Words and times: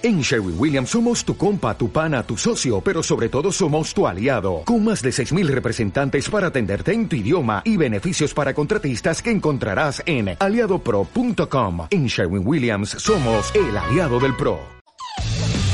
En 0.00 0.20
Sherwin 0.20 0.54
Williams 0.56 0.90
somos 0.90 1.24
tu 1.24 1.36
compa, 1.36 1.76
tu 1.76 1.90
pana, 1.90 2.22
tu 2.22 2.36
socio, 2.36 2.80
pero 2.80 3.02
sobre 3.02 3.28
todo 3.28 3.50
somos 3.50 3.92
tu 3.92 4.06
aliado, 4.06 4.62
con 4.64 4.84
más 4.84 5.02
de 5.02 5.10
6.000 5.10 5.48
representantes 5.48 6.30
para 6.30 6.46
atenderte 6.46 6.92
en 6.92 7.08
tu 7.08 7.16
idioma 7.16 7.62
y 7.64 7.76
beneficios 7.76 8.32
para 8.32 8.54
contratistas 8.54 9.20
que 9.20 9.32
encontrarás 9.32 10.00
en 10.06 10.36
aliadopro.com. 10.38 11.88
En 11.90 12.06
Sherwin 12.06 12.46
Williams 12.46 12.90
somos 12.90 13.52
el 13.56 13.76
aliado 13.76 14.20
del 14.20 14.36
PRO. 14.36 14.60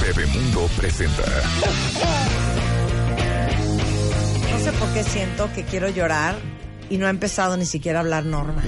Bebemundo 0.00 0.70
presenta. 0.74 1.24
No 4.50 4.58
sé 4.58 4.72
por 4.72 4.88
qué 4.94 5.02
siento 5.04 5.50
que 5.54 5.64
quiero 5.64 5.90
llorar 5.90 6.36
y 6.88 6.96
no 6.96 7.06
ha 7.08 7.10
empezado 7.10 7.58
ni 7.58 7.66
siquiera 7.66 7.98
a 7.98 8.00
hablar 8.00 8.24
Norma. 8.24 8.62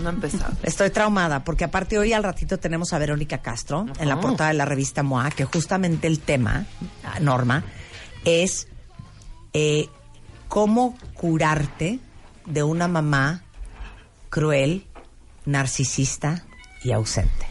No 0.00 0.08
ha 0.08 0.12
empezado. 0.12 0.56
Estoy 0.62 0.90
traumada 0.90 1.44
porque 1.44 1.64
aparte 1.64 1.98
hoy 1.98 2.12
al 2.12 2.22
ratito 2.22 2.58
tenemos 2.58 2.92
a 2.92 2.98
Verónica 2.98 3.38
Castro 3.38 3.86
en 3.98 4.08
la 4.08 4.20
portada 4.20 4.48
de 4.50 4.56
la 4.56 4.64
revista 4.64 5.02
MOA, 5.02 5.30
que 5.30 5.44
justamente 5.44 6.06
el 6.06 6.20
tema, 6.20 6.66
ah, 7.04 7.20
Norma, 7.20 7.64
es 8.24 8.68
eh, 9.52 9.88
cómo 10.48 10.96
curarte 11.14 12.00
de 12.46 12.62
una 12.62 12.88
mamá 12.88 13.42
cruel, 14.28 14.84
narcisista 15.44 16.44
y 16.82 16.92
ausente. 16.92 17.46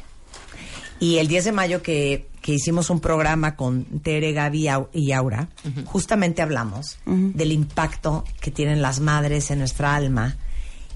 Y 1.00 1.18
el 1.18 1.28
10 1.28 1.46
de 1.46 1.52
mayo 1.52 1.82
que, 1.82 2.28
que 2.42 2.54
hicimos 2.54 2.90
un 2.90 3.00
programa 3.00 3.56
con 3.56 3.86
Tere, 4.02 4.34
Gaby 4.34 4.70
y 4.94 5.12
Aura, 5.12 5.50
justamente 5.86 6.42
hablamos 6.42 7.00
del 7.06 7.52
impacto 7.52 8.24
que 8.42 8.52
tienen 8.52 8.82
las 8.82 9.00
madres 9.00 9.52
en 9.52 9.60
nuestra 9.60 9.96
alma 9.96 10.38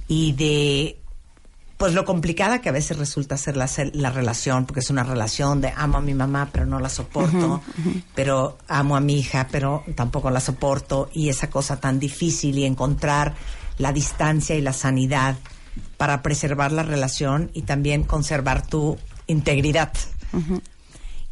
y 0.08 0.34
de 0.34 1.00
pues 1.84 1.96
lo 1.96 2.06
complicada 2.06 2.62
que 2.62 2.70
a 2.70 2.72
veces 2.72 2.98
resulta 2.98 3.36
ser 3.36 3.58
la, 3.58 3.70
la 3.92 4.10
relación, 4.10 4.66
porque 4.66 4.80
es 4.80 4.90
una 4.90 5.04
relación 5.04 5.60
de 5.60 5.74
amo 5.76 5.98
a 5.98 6.02
mi 6.02 6.14
mamá, 6.14 6.48
pero 6.50 6.66
no 6.66 6.80
la 6.80 6.88
soporto, 6.88 7.62
pero 8.16 8.58
amo 8.70 8.96
a 8.96 9.02
mi 9.02 9.20
hija, 9.20 9.50
pero 9.52 9.84
tampoco 9.94 10.32
la 10.32 10.40
soporto, 10.40 11.10
y 11.12 11.28
esa 11.28 11.50
cosa 11.50 11.82
tan 11.82 12.00
difícil 12.00 12.58
y 12.58 12.64
encontrar 12.64 13.36
la 13.80 13.92
distancia 13.92 14.56
y 14.56 14.62
la 14.62 14.72
sanidad 14.72 15.36
para 15.98 16.22
preservar 16.22 16.72
la 16.72 16.84
relación 16.84 17.52
y 17.54 17.64
también 17.64 18.06
conservar 18.06 18.66
tu 18.66 18.98
integridad. 19.28 19.92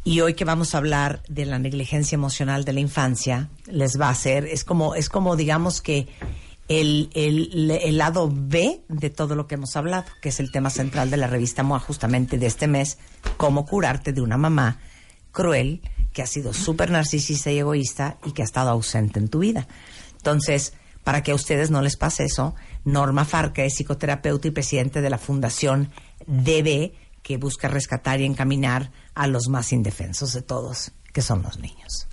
Y 0.04 0.20
hoy 0.20 0.34
que 0.34 0.44
vamos 0.44 0.74
a 0.74 0.78
hablar 0.78 1.22
de 1.30 1.46
la 1.46 1.58
negligencia 1.58 2.14
emocional 2.14 2.66
de 2.66 2.74
la 2.74 2.80
infancia, 2.80 3.48
les 3.64 3.98
va 3.98 4.08
a 4.08 4.10
hacer, 4.10 4.44
es 4.44 4.64
como, 4.64 4.96
es 4.96 5.08
como 5.08 5.34
digamos 5.34 5.80
que 5.80 6.08
el, 6.80 7.10
el, 7.14 7.98
lado 7.98 8.30
B 8.32 8.82
de 8.88 9.10
todo 9.10 9.34
lo 9.34 9.46
que 9.46 9.56
hemos 9.56 9.76
hablado, 9.76 10.04
que 10.20 10.30
es 10.30 10.40
el 10.40 10.50
tema 10.50 10.70
central 10.70 11.10
de 11.10 11.16
la 11.16 11.26
revista 11.26 11.62
MOA 11.62 11.80
justamente 11.80 12.38
de 12.38 12.46
este 12.46 12.66
mes, 12.66 12.98
cómo 13.36 13.66
curarte 13.66 14.12
de 14.12 14.22
una 14.22 14.38
mamá 14.38 14.80
cruel 15.32 15.82
que 16.12 16.22
ha 16.22 16.26
sido 16.26 16.52
súper 16.52 16.90
narcisista 16.90 17.50
y 17.50 17.58
egoísta 17.58 18.18
y 18.24 18.32
que 18.32 18.42
ha 18.42 18.44
estado 18.44 18.70
ausente 18.70 19.18
en 19.18 19.28
tu 19.28 19.40
vida. 19.40 19.66
Entonces, 20.16 20.74
para 21.04 21.22
que 21.22 21.32
a 21.32 21.34
ustedes 21.34 21.70
no 21.70 21.82
les 21.82 21.96
pase 21.96 22.24
eso, 22.24 22.54
Norma 22.84 23.24
Farca 23.24 23.64
es 23.64 23.74
psicoterapeuta 23.74 24.48
y 24.48 24.52
presidente 24.52 25.00
de 25.00 25.10
la 25.10 25.18
Fundación 25.18 25.90
DB, 26.26 26.92
que 27.22 27.36
busca 27.36 27.68
rescatar 27.68 28.20
y 28.20 28.24
encaminar 28.24 28.90
a 29.14 29.26
los 29.26 29.48
más 29.48 29.72
indefensos 29.72 30.32
de 30.32 30.42
todos, 30.42 30.92
que 31.12 31.22
son 31.22 31.42
los 31.42 31.58
niños. 31.58 32.08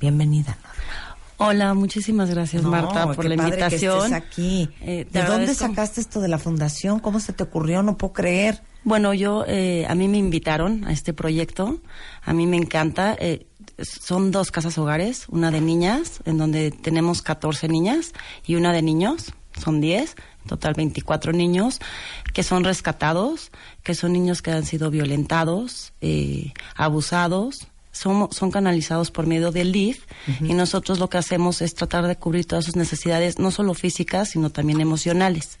Bienvenida, 0.00 0.58
Norma. 0.62 1.05
Hola, 1.38 1.74
muchísimas 1.74 2.30
gracias 2.30 2.62
No, 2.62 2.70
Marta 2.70 3.12
por 3.12 3.24
la 3.26 3.36
padre 3.36 3.50
que 3.58 3.64
invitación. 3.64 3.98
estés 3.98 4.12
aquí. 4.12 4.70
Eh, 4.80 5.06
¿De 5.10 5.22
dónde 5.22 5.54
sacaste 5.54 6.00
esto 6.00 6.20
de 6.20 6.28
la 6.28 6.38
fundación? 6.38 6.98
¿Cómo 6.98 7.20
se 7.20 7.32
te 7.34 7.42
ocurrió? 7.42 7.82
No 7.82 7.98
puedo 7.98 8.14
creer. 8.14 8.62
Bueno, 8.84 9.12
yo, 9.12 9.44
eh, 9.46 9.84
a 9.88 9.94
mí 9.94 10.08
me 10.08 10.16
invitaron 10.16 10.84
a 10.84 10.92
este 10.92 11.12
proyecto. 11.12 11.78
A 12.24 12.32
mí 12.32 12.46
me 12.46 12.56
encanta. 12.56 13.16
eh, 13.18 13.46
son 13.78 14.30
dos 14.30 14.50
casas 14.50 14.78
hogares, 14.78 15.26
una 15.28 15.50
de 15.50 15.60
niñas, 15.60 16.20
en 16.24 16.38
donde 16.38 16.70
tenemos 16.70 17.20
14 17.20 17.68
niñas, 17.68 18.12
y 18.46 18.54
una 18.54 18.72
de 18.72 18.80
niños, 18.80 19.34
son 19.62 19.82
10, 19.82 20.14
en 20.42 20.48
total 20.48 20.72
24 20.74 21.32
niños, 21.32 21.80
que 22.32 22.42
son 22.42 22.64
rescatados, 22.64 23.50
que 23.82 23.94
son 23.94 24.14
niños 24.14 24.40
que 24.40 24.52
han 24.52 24.64
sido 24.64 24.90
violentados, 24.90 25.92
eh, 26.00 26.54
abusados, 26.74 27.68
son, 27.96 28.28
son 28.32 28.50
canalizados 28.50 29.10
por 29.10 29.26
medio 29.26 29.50
del 29.52 29.72
DIF 29.72 30.04
y 30.40 30.54
nosotros 30.54 30.98
lo 30.98 31.08
que 31.08 31.18
hacemos 31.18 31.62
es 31.62 31.74
tratar 31.74 32.06
de 32.06 32.16
cubrir 32.16 32.46
todas 32.46 32.64
sus 32.64 32.76
necesidades, 32.76 33.38
no 33.38 33.50
solo 33.50 33.74
físicas, 33.74 34.30
sino 34.30 34.50
también 34.50 34.80
emocionales. 34.80 35.58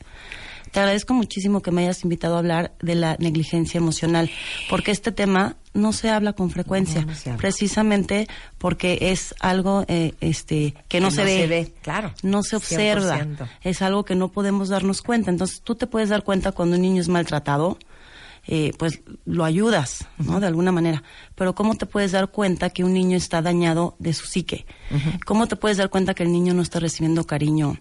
Te 0.72 0.80
agradezco 0.80 1.14
muchísimo 1.14 1.62
que 1.62 1.70
me 1.70 1.82
hayas 1.84 2.02
invitado 2.02 2.34
a 2.34 2.38
hablar 2.38 2.72
de 2.82 2.96
la 2.96 3.16
negligencia 3.18 3.78
emocional, 3.78 4.30
porque 4.68 4.90
este 4.90 5.12
tema 5.12 5.56
no 5.74 5.92
se 5.92 6.10
habla 6.10 6.32
con 6.34 6.50
frecuencia, 6.50 7.02
No, 7.02 7.06
no 7.06 7.14
se 7.14 7.30
habla. 7.30 7.40
precisamente 7.40 8.26
porque 8.58 8.98
es 9.00 9.34
algo 9.40 9.84
eh, 9.88 10.12
este 10.20 10.74
que 10.88 11.00
no, 11.00 11.08
Que 11.08 11.14
se, 11.14 11.20
no 11.20 11.24
ve, 11.26 11.36
se 11.38 11.46
ve, 11.46 11.72
claro, 11.82 12.12
no 12.22 12.42
se 12.42 12.56
observa, 12.56 13.20
100%. 13.20 13.48
es 13.62 13.80
algo 13.80 14.04
que 14.04 14.16
no 14.16 14.28
podemos 14.28 14.68
darnos 14.68 15.02
cuenta. 15.02 15.30
Entonces 15.30 15.62
tú 15.62 15.76
te 15.76 15.86
puedes 15.86 16.08
dar 16.08 16.24
cuenta 16.24 16.52
cuando 16.52 16.74
un 16.76 16.82
niño 16.82 17.00
es 17.00 17.08
maltratado, 17.08 17.78
eh, 18.46 18.72
pues 18.78 19.02
lo 19.24 19.44
ayudas, 19.44 20.06
¿no? 20.18 20.40
De 20.40 20.46
alguna 20.46 20.72
manera. 20.72 21.02
Pero 21.34 21.54
¿cómo 21.54 21.74
te 21.74 21.86
puedes 21.86 22.12
dar 22.12 22.30
cuenta 22.30 22.70
que 22.70 22.84
un 22.84 22.92
niño 22.92 23.16
está 23.16 23.42
dañado 23.42 23.96
de 23.98 24.12
su 24.12 24.26
psique? 24.26 24.66
¿Cómo 25.24 25.46
te 25.46 25.56
puedes 25.56 25.78
dar 25.78 25.90
cuenta 25.90 26.14
que 26.14 26.22
el 26.22 26.32
niño 26.32 26.54
no 26.54 26.62
está 26.62 26.78
recibiendo 26.78 27.26
cariño? 27.26 27.78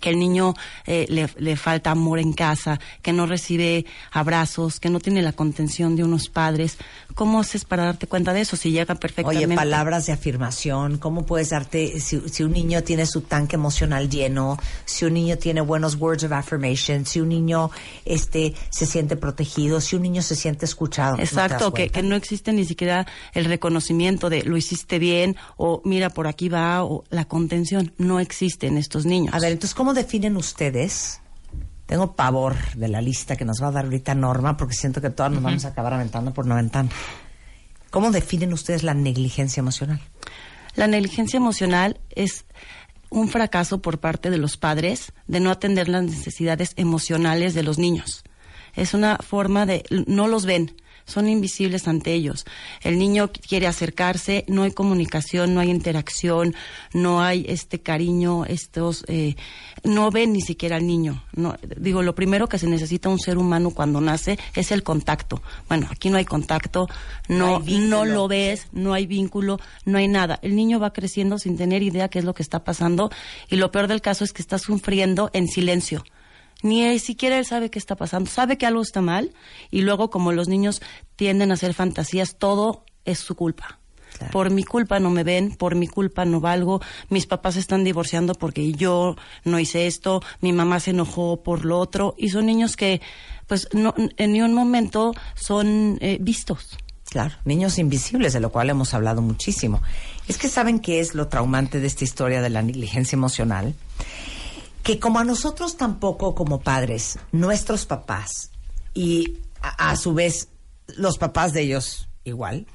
Que 0.00 0.10
el 0.10 0.18
niño 0.18 0.54
eh, 0.86 1.06
le, 1.08 1.28
le 1.36 1.56
falta 1.56 1.90
amor 1.90 2.18
en 2.18 2.32
casa, 2.32 2.78
que 3.02 3.12
no 3.12 3.26
recibe 3.26 3.86
abrazos, 4.12 4.80
que 4.80 4.90
no 4.90 5.00
tiene 5.00 5.22
la 5.22 5.32
contención 5.32 5.96
de 5.96 6.04
unos 6.04 6.28
padres. 6.28 6.78
¿Cómo 7.14 7.40
haces 7.40 7.64
para 7.64 7.84
darte 7.84 8.06
cuenta 8.06 8.32
de 8.32 8.42
eso 8.42 8.56
si 8.56 8.70
llega 8.70 8.94
perfectamente? 8.94 9.46
Oye, 9.46 9.56
palabras 9.56 10.06
de 10.06 10.12
afirmación, 10.12 10.98
¿cómo 10.98 11.26
puedes 11.26 11.50
darte, 11.50 12.00
si, 12.00 12.20
si 12.28 12.42
un 12.42 12.52
niño 12.52 12.82
tiene 12.84 13.06
su 13.06 13.22
tanque 13.22 13.56
emocional 13.56 14.08
lleno, 14.08 14.58
si 14.84 15.04
un 15.04 15.14
niño 15.14 15.38
tiene 15.38 15.60
buenos 15.60 15.96
words 15.96 16.24
of 16.24 16.32
affirmation, 16.32 17.06
si 17.06 17.20
un 17.20 17.30
niño 17.30 17.70
este, 18.04 18.54
se 18.70 18.86
siente 18.86 19.16
protegido, 19.16 19.80
si 19.80 19.96
un 19.96 20.02
niño 20.02 20.22
se 20.22 20.36
siente 20.36 20.64
escuchado? 20.64 21.12
¿No 21.12 21.16
te 21.16 21.22
das 21.22 21.32
Exacto, 21.32 21.72
que, 21.72 21.88
que 21.88 22.02
no 22.02 22.14
existe 22.14 22.52
ni 22.52 22.64
siquiera 22.64 23.06
el 23.34 23.44
reconocimiento 23.46 24.30
de 24.30 24.42
lo 24.42 24.56
hiciste 24.56 24.98
bien 24.98 25.36
o 25.56 25.80
mira 25.84 26.10
por 26.10 26.26
aquí 26.26 26.48
va 26.48 26.84
o 26.84 27.04
la 27.10 27.24
contención. 27.26 27.92
No 27.98 28.20
existe 28.20 28.66
en 28.66 28.78
estos 28.78 29.06
niños. 29.06 29.34
A 29.34 29.38
ver, 29.38 29.52
entonces, 29.52 29.74
¿cómo 29.78 29.94
definen 29.94 30.36
ustedes? 30.36 31.20
Tengo 31.86 32.16
pavor 32.16 32.56
de 32.74 32.88
la 32.88 33.00
lista 33.00 33.36
que 33.36 33.44
nos 33.44 33.62
va 33.62 33.68
a 33.68 33.70
dar 33.70 33.84
ahorita 33.84 34.12
Norma, 34.12 34.56
porque 34.56 34.74
siento 34.74 35.00
que 35.00 35.08
todas 35.08 35.30
nos 35.30 35.40
vamos 35.40 35.64
a 35.64 35.68
acabar 35.68 35.94
aventando 35.94 36.34
por 36.34 36.46
no 36.46 36.56
ventana. 36.56 36.88
¿Cómo 37.90 38.10
definen 38.10 38.52
ustedes 38.52 38.82
la 38.82 38.92
negligencia 38.92 39.60
emocional? 39.60 40.00
La 40.74 40.88
negligencia 40.88 41.36
emocional 41.36 42.00
es 42.10 42.44
un 43.08 43.28
fracaso 43.28 43.80
por 43.80 44.00
parte 44.00 44.30
de 44.30 44.38
los 44.38 44.56
padres 44.56 45.12
de 45.28 45.38
no 45.38 45.52
atender 45.52 45.88
las 45.88 46.02
necesidades 46.02 46.72
emocionales 46.74 47.54
de 47.54 47.62
los 47.62 47.78
niños. 47.78 48.24
Es 48.74 48.94
una 48.94 49.18
forma 49.18 49.64
de 49.64 49.84
no 50.08 50.26
los 50.26 50.44
ven, 50.44 50.74
son 51.08 51.28
invisibles 51.28 51.88
ante 51.88 52.12
ellos. 52.12 52.44
El 52.82 52.98
niño 52.98 53.30
quiere 53.32 53.66
acercarse, 53.66 54.44
no 54.46 54.62
hay 54.62 54.70
comunicación, 54.70 55.54
no 55.54 55.60
hay 55.60 55.70
interacción, 55.70 56.54
no 56.92 57.22
hay 57.22 57.44
este 57.48 57.80
cariño, 57.80 58.44
estos 58.44 59.04
eh, 59.08 59.34
no 59.82 60.10
ven 60.10 60.32
ni 60.32 60.42
siquiera 60.42 60.76
al 60.76 60.86
niño. 60.86 61.24
No, 61.34 61.56
digo, 61.76 62.02
lo 62.02 62.14
primero 62.14 62.48
que 62.48 62.58
se 62.58 62.68
necesita 62.68 63.08
un 63.08 63.18
ser 63.18 63.38
humano 63.38 63.70
cuando 63.70 64.00
nace 64.00 64.38
es 64.54 64.70
el 64.70 64.82
contacto. 64.82 65.42
Bueno, 65.68 65.88
aquí 65.90 66.10
no 66.10 66.18
hay 66.18 66.24
contacto, 66.24 66.88
no, 67.28 67.58
No 67.60 67.78
no 67.88 68.04
lo 68.04 68.28
ves, 68.28 68.68
no 68.72 68.92
hay 68.92 69.06
vínculo, 69.06 69.58
no 69.84 69.98
hay 69.98 70.08
nada. 70.08 70.38
El 70.42 70.54
niño 70.54 70.78
va 70.78 70.92
creciendo 70.92 71.38
sin 71.38 71.56
tener 71.56 71.82
idea 71.82 72.08
qué 72.08 72.18
es 72.18 72.24
lo 72.24 72.34
que 72.34 72.42
está 72.42 72.64
pasando 72.64 73.10
y 73.48 73.56
lo 73.56 73.70
peor 73.72 73.88
del 73.88 74.02
caso 74.02 74.24
es 74.24 74.32
que 74.32 74.42
está 74.42 74.58
sufriendo 74.58 75.30
en 75.32 75.48
silencio. 75.48 76.04
Ni 76.62 76.84
él 76.84 77.00
siquiera 77.00 77.38
él 77.38 77.44
sabe 77.44 77.70
qué 77.70 77.78
está 77.78 77.96
pasando, 77.96 78.30
sabe 78.30 78.58
que 78.58 78.66
algo 78.66 78.82
está 78.82 79.00
mal 79.00 79.32
y 79.70 79.82
luego 79.82 80.10
como 80.10 80.32
los 80.32 80.48
niños 80.48 80.82
tienden 81.16 81.50
a 81.50 81.54
hacer 81.54 81.74
fantasías, 81.74 82.36
todo 82.36 82.84
es 83.04 83.18
su 83.18 83.36
culpa. 83.36 83.78
Claro. 84.16 84.32
Por 84.32 84.50
mi 84.50 84.64
culpa 84.64 84.98
no 84.98 85.10
me 85.10 85.22
ven, 85.22 85.54
por 85.54 85.74
mi 85.74 85.86
culpa 85.86 86.24
no 86.24 86.40
valgo, 86.40 86.80
mis 87.10 87.26
papás 87.26 87.54
se 87.54 87.60
están 87.60 87.84
divorciando 87.84 88.34
porque 88.34 88.72
yo 88.72 89.16
no 89.44 89.60
hice 89.60 89.86
esto, 89.86 90.22
mi 90.40 90.52
mamá 90.52 90.80
se 90.80 90.90
enojó 90.90 91.42
por 91.42 91.64
lo 91.64 91.78
otro 91.78 92.14
y 92.18 92.30
son 92.30 92.46
niños 92.46 92.76
que 92.76 93.00
pues 93.46 93.68
no, 93.72 93.94
en 93.96 94.32
ni 94.32 94.42
un 94.42 94.54
momento 94.54 95.14
son 95.34 95.98
eh, 96.00 96.18
vistos. 96.20 96.78
Claro, 97.10 97.34
niños 97.44 97.78
invisibles, 97.78 98.34
de 98.34 98.40
lo 98.40 98.50
cual 98.50 98.68
hemos 98.68 98.92
hablado 98.92 99.22
muchísimo. 99.22 99.80
Es 100.28 100.36
que 100.36 100.48
saben 100.48 100.78
qué 100.78 101.00
es 101.00 101.14
lo 101.14 101.28
traumante 101.28 101.80
de 101.80 101.86
esta 101.86 102.04
historia 102.04 102.42
de 102.42 102.50
la 102.50 102.60
negligencia 102.60 103.16
emocional, 103.16 103.74
que 104.82 104.98
como 104.98 105.18
a 105.18 105.24
nosotros 105.24 105.76
tampoco 105.76 106.34
como 106.34 106.60
padres, 106.60 107.18
nuestros 107.32 107.86
papás 107.86 108.50
y 108.94 109.38
a, 109.60 109.90
a 109.90 109.96
su 109.96 110.14
vez 110.14 110.48
los 110.96 111.18
papás 111.18 111.52
de 111.52 111.62
ellos 111.62 112.08
igual, 112.24 112.66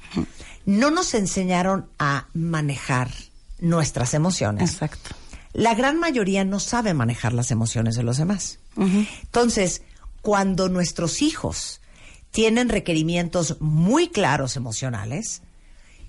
no 0.66 0.90
nos 0.90 1.14
enseñaron 1.14 1.88
a 1.98 2.28
manejar 2.34 3.10
nuestras 3.58 4.14
emociones. 4.14 4.72
Exacto. 4.72 5.10
La 5.52 5.74
gran 5.74 5.98
mayoría 5.98 6.44
no 6.44 6.58
sabe 6.58 6.94
manejar 6.94 7.32
las 7.32 7.50
emociones 7.50 7.94
de 7.94 8.02
los 8.02 8.16
demás. 8.16 8.58
Entonces, 8.76 9.82
cuando 10.20 10.68
nuestros 10.68 11.22
hijos 11.22 11.80
tienen 12.32 12.68
requerimientos 12.68 13.58
muy 13.60 14.08
claros 14.08 14.56
emocionales, 14.56 15.42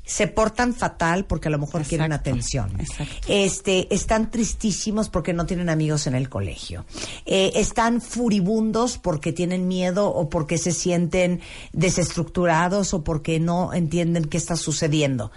se 0.05 0.27
portan 0.27 0.73
fatal 0.73 1.25
porque 1.25 1.47
a 1.47 1.51
lo 1.51 1.57
mejor 1.57 1.83
quieren 1.83 2.13
atención. 2.13 2.79
exacto. 2.79 3.13
Este, 3.27 3.93
están 3.93 4.29
tristísimos 4.29 5.09
porque 5.09 5.33
no 5.33 5.45
tienen 5.45 5.69
amigos 5.69 6.05
en 6.07 6.15
el 6.15 6.29
colegio. 6.29 6.85
Eh, 7.25 7.53
están 7.55 8.01
furibundos 8.01 8.97
porque 8.99 9.33
tienen 9.33 9.67
miedo 9.67 10.07
o 10.13 10.29
porque 10.29 10.57
se 10.57 10.71
sienten 10.71 11.41
desestructurados 11.73 12.93
o 12.93 13.03
porque 13.03 13.39
no 13.39 13.73
entienden 13.73 14.25
qué 14.25 14.37
está 14.37 14.55
sucediendo. 14.55 15.31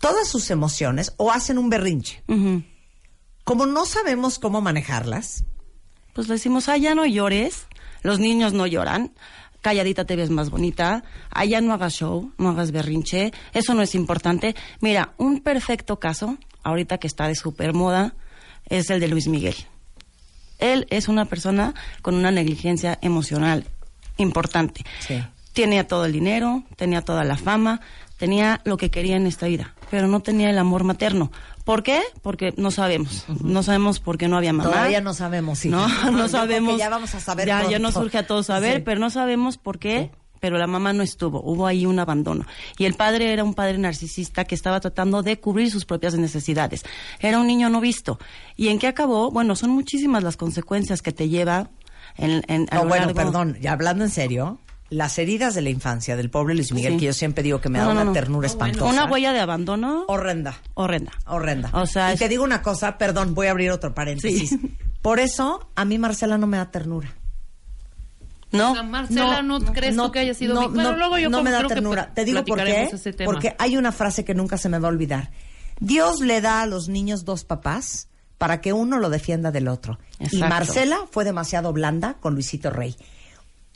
Todas 0.00 0.28
sus 0.28 0.50
emociones 0.50 1.12
o 1.16 1.30
hacen 1.30 1.58
un 1.58 1.70
berrinche. 1.70 2.22
Como 3.44 3.66
no 3.66 3.86
sabemos 3.86 4.38
cómo 4.38 4.60
manejarlas, 4.60 5.44
Pues 6.14 6.26
le 6.26 6.34
decimos, 6.34 6.68
ah, 6.68 6.76
ya 6.76 6.94
no 6.96 7.06
llores, 7.06 7.66
los 8.02 8.18
niños 8.18 8.52
no 8.52 8.66
lloran, 8.66 9.12
calladita 9.60 10.04
te 10.04 10.16
ves 10.16 10.30
más 10.30 10.50
bonita, 10.50 11.04
allá 11.30 11.60
no 11.60 11.72
hagas 11.72 11.94
show, 11.94 12.32
no 12.38 12.50
hagas 12.50 12.72
berrinche, 12.72 13.32
eso 13.52 13.74
no 13.74 13.82
es 13.82 13.94
importante. 13.94 14.54
Mira, 14.80 15.12
un 15.18 15.40
perfecto 15.40 15.98
caso, 15.98 16.38
ahorita 16.62 16.98
que 16.98 17.06
está 17.06 17.28
de 17.28 17.34
super 17.34 17.72
moda, 17.74 18.14
es 18.66 18.90
el 18.90 19.00
de 19.00 19.08
Luis 19.08 19.28
Miguel. 19.28 19.56
Él 20.58 20.86
es 20.90 21.08
una 21.08 21.24
persona 21.24 21.74
con 22.02 22.14
una 22.14 22.30
negligencia 22.30 22.98
emocional 23.02 23.66
importante. 24.18 24.84
Sí. 25.00 25.22
Tenía 25.52 25.86
todo 25.86 26.04
el 26.04 26.12
dinero, 26.12 26.62
tenía 26.76 27.02
toda 27.02 27.24
la 27.24 27.36
fama, 27.36 27.80
tenía 28.18 28.60
lo 28.64 28.76
que 28.76 28.90
quería 28.90 29.16
en 29.16 29.26
esta 29.26 29.46
vida, 29.46 29.74
pero 29.90 30.06
no 30.06 30.20
tenía 30.20 30.50
el 30.50 30.58
amor 30.58 30.84
materno. 30.84 31.32
¿Por 31.70 31.82
qué? 31.82 32.00
Porque 32.22 32.52
no 32.56 32.70
sabemos. 32.70 33.24
No 33.42 33.62
sabemos 33.62 34.00
por 34.00 34.18
qué 34.18 34.26
no 34.28 34.36
había 34.36 34.52
mamá. 34.52 34.70
todavía 34.70 35.00
no 35.00 35.14
sabemos. 35.14 35.64
hija. 35.64 35.76
No, 35.76 36.10
no 36.12 36.28
sabemos. 36.28 36.78
Ya 36.78 36.88
vamos 36.88 37.14
a 37.14 37.20
saber. 37.20 37.46
Ya, 37.46 37.68
ya 37.68 37.78
nos 37.78 37.94
surge 37.94 38.18
a 38.18 38.26
todos 38.26 38.46
saber, 38.46 38.76
Sí. 38.78 38.82
pero 38.84 39.00
no 39.00 39.10
sabemos 39.10 39.56
por 39.58 39.78
qué. 39.78 40.10
Pero 40.40 40.56
la 40.56 40.66
mamá 40.66 40.94
no 40.94 41.02
estuvo, 41.02 41.42
hubo 41.42 41.66
ahí 41.66 41.84
un 41.84 41.98
abandono. 41.98 42.46
Y 42.78 42.86
el 42.86 42.94
padre 42.94 43.30
era 43.34 43.44
un 43.44 43.52
padre 43.52 43.76
narcisista 43.76 44.44
que 44.46 44.54
estaba 44.54 44.80
tratando 44.80 45.22
de 45.22 45.38
cubrir 45.38 45.70
sus 45.70 45.84
propias 45.84 46.14
necesidades. 46.14 46.82
Era 47.18 47.38
un 47.38 47.46
niño 47.46 47.68
no 47.68 47.78
visto. 47.82 48.18
¿Y 48.56 48.68
en 48.68 48.78
qué 48.78 48.86
acabó? 48.86 49.30
Bueno, 49.30 49.54
son 49.54 49.68
muchísimas 49.68 50.22
las 50.22 50.38
consecuencias 50.38 51.02
que 51.02 51.12
te 51.12 51.28
lleva 51.28 51.68
en, 52.16 52.42
en 52.48 52.66
No, 52.72 52.86
bueno, 52.86 53.04
largo- 53.08 53.14
perdón, 53.14 53.58
ya 53.60 53.72
hablando 53.72 54.02
en 54.02 54.08
serio, 54.10 54.58
las 54.90 55.18
heridas 55.18 55.54
de 55.54 55.62
la 55.62 55.70
infancia 55.70 56.16
del 56.16 56.30
pobre 56.30 56.54
Luis 56.54 56.72
Miguel, 56.72 56.94
Sí. 56.94 56.98
que 56.98 57.04
yo 57.06 57.12
siempre 57.12 57.42
digo 57.44 57.60
que 57.60 57.68
me 57.68 57.78
No, 57.78 57.84
da 57.86 57.94
no, 57.94 58.00
una 58.00 58.04
no. 58.06 58.12
ternura 58.12 58.46
espantosa. 58.46 58.84
Una 58.86 59.04
huella 59.06 59.32
de 59.32 59.40
abandono 59.40 60.04
horrenda. 60.08 60.56
horrenda. 60.74 61.12
Horrenda. 61.26 61.70
O 61.74 61.86
sea, 61.86 62.10
y 62.10 62.14
es- 62.14 62.18
te 62.18 62.28
digo 62.28 62.42
una 62.44 62.60
cosa, 62.62 62.98
perdón, 62.98 63.34
voy 63.34 63.46
a 63.46 63.52
abrir 63.52 63.70
otro 63.70 63.94
paréntesis. 63.94 64.50
Sí. 64.50 64.60
Por 65.02 65.18
eso, 65.20 65.68
a 65.76 65.84
mí 65.84 65.96
Marcela 65.98 66.36
no 66.38 66.46
me 66.46 66.56
da 66.58 66.70
ternura. 66.70 67.14
¿No? 68.52 68.72
O 68.72 68.74
sea, 68.74 68.82
Marcela, 68.82 69.42
¿no, 69.42 69.60
crees 69.60 69.94
tú 69.96 70.10
que 70.10 70.18
haya 70.18 70.34
sido 70.34 70.54
no, 70.54 70.62
mi- 70.68 70.74
Bueno, 70.74 70.96
luego 70.96 71.18
yo 71.18 71.30
no 71.30 71.40
me 71.42 71.52
da 71.52 71.62
que 71.62 71.68
ternura. 71.68 72.12
Te 72.12 72.24
digo 72.24 72.44
por 72.44 72.62
qué. 72.64 72.90
Porque 73.24 73.54
hay 73.58 73.76
una 73.76 73.92
frase 73.92 74.24
que 74.24 74.34
nunca 74.34 74.58
se 74.58 74.68
me 74.68 74.78
va 74.80 74.88
a 74.88 74.90
olvidar. 74.90 75.30
Dios 75.78 76.20
le 76.20 76.40
da 76.40 76.62
a 76.62 76.66
los 76.66 76.88
niños 76.88 77.24
dos 77.24 77.44
papás 77.44 78.08
para 78.38 78.60
que 78.60 78.72
uno 78.72 78.98
lo 78.98 79.08
defienda 79.08 79.52
del 79.52 79.68
otro. 79.68 79.98
Y. 80.18 80.38
Marcela 80.38 80.98
fue 81.10 81.24
demasiado 81.24 81.72
blanda 81.72 82.16
con 82.20 82.34
Luisito 82.34 82.70
Rey. 82.70 82.96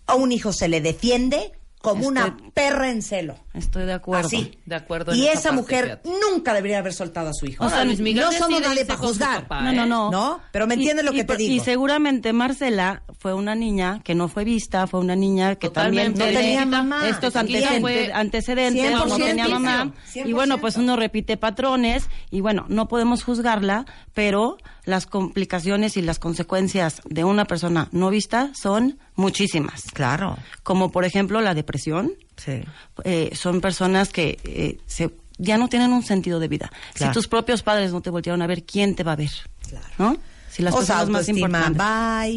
A 0.06 0.14
un 0.14 0.32
hijo 0.32 0.52
se 0.52 0.68
le 0.68 0.80
defiende 0.80 1.52
como 1.80 2.06
una 2.06 2.36
perra 2.54 2.90
en 2.90 3.02
celo. 3.02 3.43
Estoy 3.54 3.84
de 3.86 3.92
acuerdo. 3.92 4.26
Así. 4.26 4.58
De 4.66 4.74
acuerdo 4.74 5.14
Y 5.14 5.22
esa 5.24 5.32
esa 5.32 5.42
parte, 5.50 5.56
mujer 5.62 5.84
fíjate. 5.84 6.10
nunca 6.30 6.52
debería 6.54 6.78
haber 6.80 6.92
soltado 6.92 7.28
a 7.30 7.32
su 7.32 7.46
hijo. 7.46 7.64
O 7.64 7.68
sea, 7.70 7.84
Luis 7.84 8.00
Miguel 8.00 8.24
no 8.24 8.32
somos 8.32 8.60
nadie 8.60 8.84
para 8.84 8.98
juzgar. 8.98 9.42
papá, 9.42 9.62
No, 9.62 9.72
no, 9.72 9.84
¿eh? 9.84 9.86
no. 9.86 10.10
¿No? 10.10 10.40
Pero 10.50 10.66
me 10.66 10.74
Y- 10.74 10.78
entiendes 10.78 11.04
lo 11.04 11.12
y 11.12 11.16
que 11.16 11.22
te 11.22 11.26
por- 11.28 11.36
digo. 11.36 11.54
Y 11.54 11.60
seguramente 11.60 12.32
Marcela 12.32 13.02
fue 13.20 13.32
una 13.32 13.54
niña 13.54 14.00
que 14.02 14.14
no 14.16 14.26
fue 14.28 14.44
vista, 14.44 14.86
fue 14.88 14.98
una 15.00 15.14
niña 15.16 15.54
que 15.54 15.68
Totalmente. 15.68 16.18
también 16.18 16.34
No 16.34 16.40
tenía 16.40 16.66
mamá. 16.66 17.08
estos 17.08 17.36
antecedentes, 17.36 18.10
antecedentes, 18.12 18.90
no 18.92 19.04
100%. 19.06 19.24
tenía 19.24 19.48
mamá. 19.48 19.92
100%. 20.12 20.28
Y 20.28 20.32
bueno, 20.32 20.58
pues 20.58 20.76
uno 20.76 20.96
repite 20.96 21.36
patrones 21.36 22.08
y 22.32 22.40
bueno, 22.40 22.66
no 22.68 22.88
podemos 22.88 23.22
juzgarla, 23.22 23.86
pero 24.14 24.56
las 24.84 25.06
complicaciones 25.06 25.96
y 25.96 26.02
las 26.02 26.18
consecuencias 26.18 27.00
de 27.04 27.22
una 27.24 27.44
persona 27.44 27.88
no 27.92 28.10
vista 28.10 28.50
son 28.54 28.98
muchísimas. 29.14 29.84
Claro. 29.92 30.36
Como 30.64 30.90
por 30.90 31.04
ejemplo 31.04 31.40
la 31.40 31.54
depresión, 31.54 32.12
Sí. 32.36 32.62
eh, 33.04 33.30
son 33.34 33.60
personas 33.60 34.10
que 34.10 34.38
eh, 34.44 34.78
se, 34.86 35.10
ya 35.38 35.56
no 35.58 35.68
tienen 35.68 35.92
un 35.92 36.02
sentido 36.02 36.40
de 36.40 36.48
vida. 36.48 36.70
Claro. 36.94 37.12
Si 37.12 37.14
tus 37.18 37.28
propios 37.28 37.62
padres 37.62 37.92
no 37.92 38.00
te 38.00 38.10
voltearon 38.10 38.42
a 38.42 38.46
ver, 38.46 38.64
¿quién 38.64 38.94
te 38.94 39.02
va 39.04 39.12
a 39.12 39.16
ver? 39.16 39.30
Claro. 39.68 39.86
¿No? 39.98 40.16
Si 40.50 40.62
las 40.62 40.72
o 40.74 40.82
sea, 40.82 40.96
más 40.98 41.08
autoestima 41.08 41.46
importantes. 41.48 41.78
bye, 41.78 41.84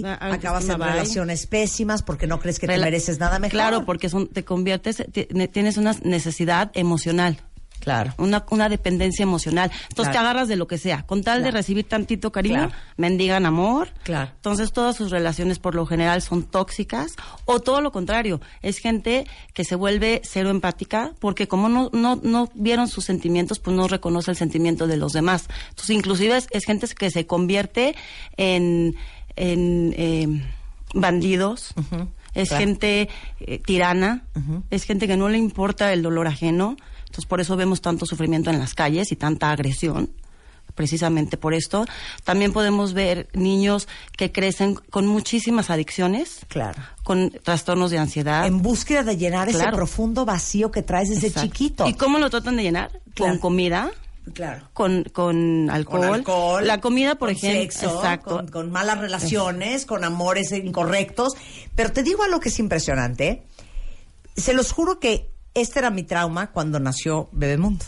Ah, 0.09 0.13
autoestima 0.13 0.33
acabas 0.33 0.69
en 0.69 0.77
bye. 0.79 0.87
relaciones 0.87 1.45
pésimas 1.45 2.01
porque 2.01 2.25
no 2.25 2.39
crees 2.39 2.57
que 2.57 2.65
te 2.67 2.77
mereces 2.79 3.19
nada 3.19 3.37
mejor. 3.37 3.51
Claro, 3.51 3.85
porque 3.85 4.09
son, 4.09 4.27
te 4.27 4.43
conviertes, 4.43 5.03
ti- 5.11 5.27
ne- 5.31 5.47
tienes 5.47 5.77
una 5.77 5.93
necesidad 6.03 6.71
emocional. 6.73 7.39
Claro. 7.87 8.13
Una, 8.17 8.43
una 8.51 8.67
dependencia 8.67 9.23
emocional. 9.23 9.71
Entonces 9.89 10.11
Claro. 10.11 10.11
te 10.11 10.17
agarras 10.17 10.47
de 10.49 10.57
lo 10.57 10.67
que 10.67 10.77
sea. 10.77 11.03
Con 11.03 11.23
tal 11.23 11.41
de 11.41 11.51
recibir 11.51 11.87
tantito 11.87 12.33
cariño, 12.33 12.67
Claro. 12.67 12.71
mendigan 12.97 13.45
amor. 13.45 13.87
Claro. 14.03 14.29
Entonces 14.35 14.73
todas 14.73 14.97
sus 14.97 15.09
relaciones 15.09 15.57
por 15.57 15.73
lo 15.73 15.85
general 15.85 16.21
son 16.21 16.43
tóxicas. 16.43 17.13
O 17.45 17.61
todo 17.61 17.79
lo 17.79 17.93
contrario. 17.93 18.41
Es 18.61 18.79
gente 18.79 19.25
que 19.53 19.63
se 19.63 19.75
vuelve 19.75 20.21
cero 20.25 20.49
empática 20.49 21.13
porque 21.19 21.47
como 21.47 21.69
no, 21.69 21.89
no, 21.93 22.19
no 22.21 22.49
vieron 22.55 22.89
sus 22.89 23.05
sentimientos, 23.05 23.59
pues 23.59 23.73
no 23.73 23.87
reconoce 23.87 24.31
el 24.31 24.37
sentimiento 24.37 24.85
de 24.85 24.97
los 24.97 25.13
demás. 25.13 25.47
Entonces 25.69 25.91
inclusive 25.95 26.35
es, 26.35 26.47
es 26.51 26.65
gente 26.65 26.87
que 26.89 27.09
se 27.09 27.25
convierte 27.25 27.95
en, 28.35 28.95
en 29.37 29.93
eh, 29.97 30.43
bandidos. 30.93 31.73
Es 32.33 32.49
gente 32.49 33.09
eh, 33.39 33.59
tirana, 33.65 34.23
es 34.69 34.83
gente 34.83 35.07
que 35.07 35.17
no 35.17 35.27
le 35.27 35.39
importa 35.39 35.91
el 35.91 36.03
dolor 36.03 36.27
ajeno, 36.27 36.77
entonces 37.07 37.25
por 37.25 37.41
eso 37.41 37.55
vemos 37.57 37.81
tanto 37.81 38.05
sufrimiento 38.05 38.49
en 38.51 38.59
las 38.59 38.73
calles 38.73 39.11
y 39.11 39.15
tanta 39.15 39.51
agresión, 39.51 40.11
precisamente 40.75 41.37
por 41.37 41.53
esto. 41.53 41.85
También 42.23 42.53
podemos 42.53 42.93
ver 42.93 43.27
niños 43.33 43.87
que 44.15 44.31
crecen 44.31 44.75
con 44.75 45.07
muchísimas 45.07 45.69
adicciones, 45.69 46.41
Claro. 46.47 46.79
con 47.03 47.31
trastornos 47.31 47.89
de 47.89 47.97
ansiedad. 47.97 48.45
En 48.45 48.61
búsqueda 48.61 49.03
de 49.03 49.17
llenar 49.17 49.49
ese 49.49 49.65
profundo 49.71 50.25
vacío 50.25 50.69
que 50.71 50.83
traes 50.83 51.09
desde 51.09 51.27
Exacto. 51.27 51.47
chiquito. 51.49 51.87
¿Y 51.87 51.93
cómo 51.95 52.19
lo 52.19 52.29
tratan 52.29 52.57
de 52.57 52.63
llenar? 52.63 53.01
Claro. 53.15 53.31
Con 53.33 53.39
comida, 53.39 53.89
Claro. 54.33 54.67
con, 54.73 55.03
con 55.05 55.69
alcohol. 55.71 56.01
Con 56.01 56.13
alcohol. 56.13 56.67
La 56.67 56.79
comida, 56.81 57.15
por 57.15 57.29
con 57.29 57.37
ejemplo. 57.37 57.61
Sexo. 57.71 58.01
Con, 58.23 58.47
con 58.49 58.71
malas 58.71 58.99
relaciones, 58.99 59.85
con 59.85 60.03
amores 60.03 60.51
incorrectos. 60.51 61.33
Pero 61.75 61.91
te 61.93 62.03
digo 62.03 62.23
algo 62.23 62.39
que 62.41 62.49
es 62.49 62.59
impresionante. 62.59 63.43
Se 64.35 64.53
los 64.53 64.71
juro 64.73 64.99
que 64.99 65.29
este 65.61 65.79
era 65.79 65.89
mi 65.89 66.03
trauma 66.03 66.51
cuando 66.51 66.79
nació 66.79 67.29
Bebemundo. 67.31 67.85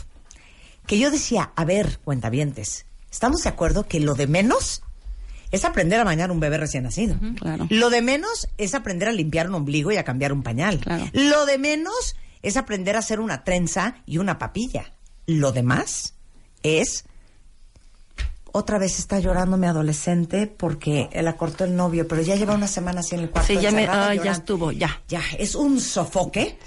Que 0.86 0.98
yo 0.98 1.10
decía, 1.10 1.52
a 1.54 1.64
ver, 1.64 2.00
cuentavientes, 2.04 2.86
¿estamos 3.10 3.42
de 3.42 3.48
acuerdo 3.48 3.86
que 3.86 4.00
lo 4.00 4.14
de 4.14 4.26
menos 4.26 4.82
es 5.52 5.64
aprender 5.64 6.00
a 6.00 6.04
bañar 6.04 6.32
un 6.32 6.40
bebé 6.40 6.58
recién 6.58 6.84
nacido? 6.84 7.16
Claro. 7.36 7.66
Lo 7.70 7.90
de 7.90 8.02
menos 8.02 8.48
es 8.58 8.74
aprender 8.74 9.08
a 9.08 9.12
limpiar 9.12 9.48
un 9.48 9.54
ombligo 9.54 9.92
y 9.92 9.96
a 9.96 10.04
cambiar 10.04 10.32
un 10.32 10.42
pañal. 10.42 10.80
Claro. 10.80 11.06
Lo 11.12 11.46
de 11.46 11.58
menos 11.58 12.16
es 12.42 12.56
aprender 12.56 12.96
a 12.96 13.00
hacer 13.00 13.20
una 13.20 13.44
trenza 13.44 14.02
y 14.04 14.18
una 14.18 14.38
papilla. 14.38 14.92
Lo 15.26 15.52
demás 15.52 16.14
es 16.62 17.04
otra 18.52 18.78
vez 18.78 18.98
está 18.98 19.18
llorando 19.20 19.56
mi 19.56 19.66
adolescente 19.66 20.46
porque 20.46 21.08
la 21.14 21.36
cortó 21.36 21.64
el 21.64 21.76
novio, 21.76 22.06
pero 22.08 22.22
ya 22.22 22.36
lleva 22.36 22.54
una 22.54 22.68
semana 22.68 23.00
así 23.00 23.14
en 23.14 23.22
el 23.22 23.30
cuarto. 23.30 23.52
Sí, 23.52 23.58
ya 23.60 23.70
me- 23.70 23.86
ay, 23.88 24.20
ya 24.22 24.32
estuvo, 24.32 24.72
ya. 24.72 25.02
Ya, 25.08 25.22
es 25.38 25.54
un 25.54 25.80
sofoque. 25.80 26.58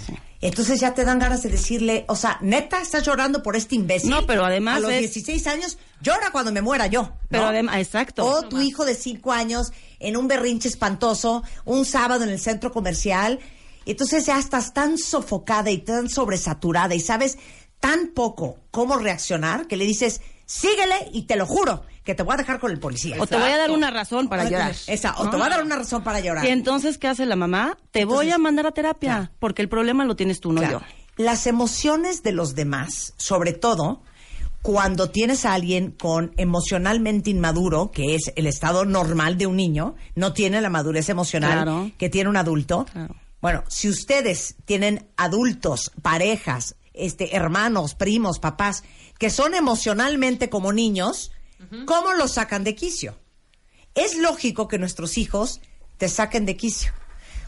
Entonces 0.42 0.82
ya 0.82 0.94
te 0.94 1.06
dan 1.06 1.20
ganas 1.20 1.42
de 1.44 1.50
decirle, 1.50 2.04
o 2.10 2.18
sea, 2.18 2.38
neta, 2.42 2.82
estás 2.82 3.06
llorando 3.06 3.42
por 3.42 3.56
este 3.56 3.76
imbécil. 3.76 4.10
No, 4.10 4.26
pero 4.26 4.44
además 4.44 4.78
A 4.78 4.80
los 4.82 4.92
es- 4.92 5.00
16 5.00 5.48
años, 5.48 5.78
llora 6.02 6.32
cuando 6.34 6.52
me 6.52 6.62
muera 6.62 6.88
yo. 6.88 7.04
¿no? 7.04 7.18
Pero 7.30 7.46
además, 7.46 7.78
exacto. 7.78 8.26
O 8.26 8.42
tu 8.50 8.60
hijo 8.60 8.84
de 8.84 8.94
5 8.96 9.32
años 9.32 9.72
en 10.00 10.18
un 10.18 10.28
berrinche 10.28 10.68
espantoso, 10.68 11.44
un 11.64 11.86
sábado 11.86 12.26
en 12.26 12.30
el 12.30 12.40
centro 12.42 12.72
comercial. 12.74 13.40
Entonces 13.86 14.26
ya 14.26 14.38
estás 14.38 14.74
tan 14.74 14.98
sofocada 14.98 15.72
y 15.72 15.78
tan 15.78 16.10
sobresaturada 16.10 16.94
y 16.94 17.00
sabes 17.00 17.38
tan 17.80 18.08
poco 18.10 18.58
cómo 18.72 18.98
reaccionar 18.98 19.68
que 19.68 19.78
le 19.78 19.86
dices, 19.86 20.20
síguele 20.46 21.10
y 21.12 21.24
te 21.24 21.36
lo 21.36 21.46
juro 21.46 21.84
que 22.04 22.16
te 22.16 22.24
voy 22.24 22.34
a 22.34 22.38
dejar 22.38 22.60
con 22.60 22.72
el 22.72 22.80
policía. 22.80 23.16
O 23.20 23.28
te 23.28 23.38
voy 23.38 23.50
a 23.50 23.58
dar 23.58 23.72
una 23.72 23.90
razón 23.90 24.28
para 24.28 24.50
llorar. 24.50 24.76
Esa, 24.88 25.14
o 25.18 25.26
¿no? 25.26 25.30
te 25.30 25.38
voy 25.38 25.46
a 25.46 25.50
dar 25.50 25.64
una 25.64 25.76
razón 25.78 26.04
para 26.04 26.20
llorar. 26.20 26.46
Y 26.46 26.50
entonces, 26.50 26.98
¿qué 26.98 27.08
hace 27.08 27.26
la 27.26 27.36
mamá? 27.36 27.78
Te 27.92 28.06
voy 28.06 28.30
a 28.32 28.38
mandar 28.38 28.68
a 28.68 28.72
terapia, 28.72 29.12
claro. 29.16 29.32
porque 29.40 29.62
el 29.62 29.70
problema 29.70 30.04
lo 30.06 30.16
tienes 30.16 30.40
tú, 30.40 30.52
no 30.52 30.62
Claro. 30.62 30.80
yo. 30.82 30.86
Las 31.24 31.48
emociones 31.48 32.24
de 32.24 32.32
los 32.32 32.56
demás, 32.56 33.14
sobre 33.18 33.54
todo 33.54 34.02
cuando 34.62 35.10
tienes 35.10 35.46
a 35.46 35.54
alguien 35.54 35.92
con 35.92 36.34
emocionalmente 36.38 37.30
inmaduro, 37.30 37.92
que 37.92 38.16
es 38.16 38.32
el 38.36 38.48
estado 38.48 38.86
normal 38.86 39.38
de 39.38 39.46
un 39.46 39.58
niño, 39.58 39.96
no 40.16 40.34
tiene 40.34 40.62
la 40.62 40.70
madurez 40.70 41.10
emocional 41.10 41.52
Claro. 41.64 41.92
que 41.98 42.10
tiene 42.10 42.30
un 42.30 42.38
adulto. 42.38 42.86
Claro. 42.92 43.16
Bueno, 43.42 43.64
si 43.68 43.90
ustedes 43.90 44.56
tienen 44.64 45.06
adultos, 45.18 45.92
parejas, 46.02 46.76
este, 46.94 47.36
hermanos, 47.36 47.94
primos, 47.94 48.40
papás, 48.40 48.84
que 49.24 49.30
son 49.30 49.54
emocionalmente 49.54 50.50
como 50.50 50.74
niños, 50.74 51.32
¿cómo 51.86 52.12
los 52.12 52.34
sacan 52.34 52.66
de 52.66 52.76
quicio? 52.76 53.18
Es 53.96 54.18
lógico 54.18 54.68
que 54.68 54.78
nuestros 54.78 55.18
hijos 55.18 55.62
te 55.98 56.10
saquen 56.10 56.46
de 56.46 56.58
quicio. 56.58 56.92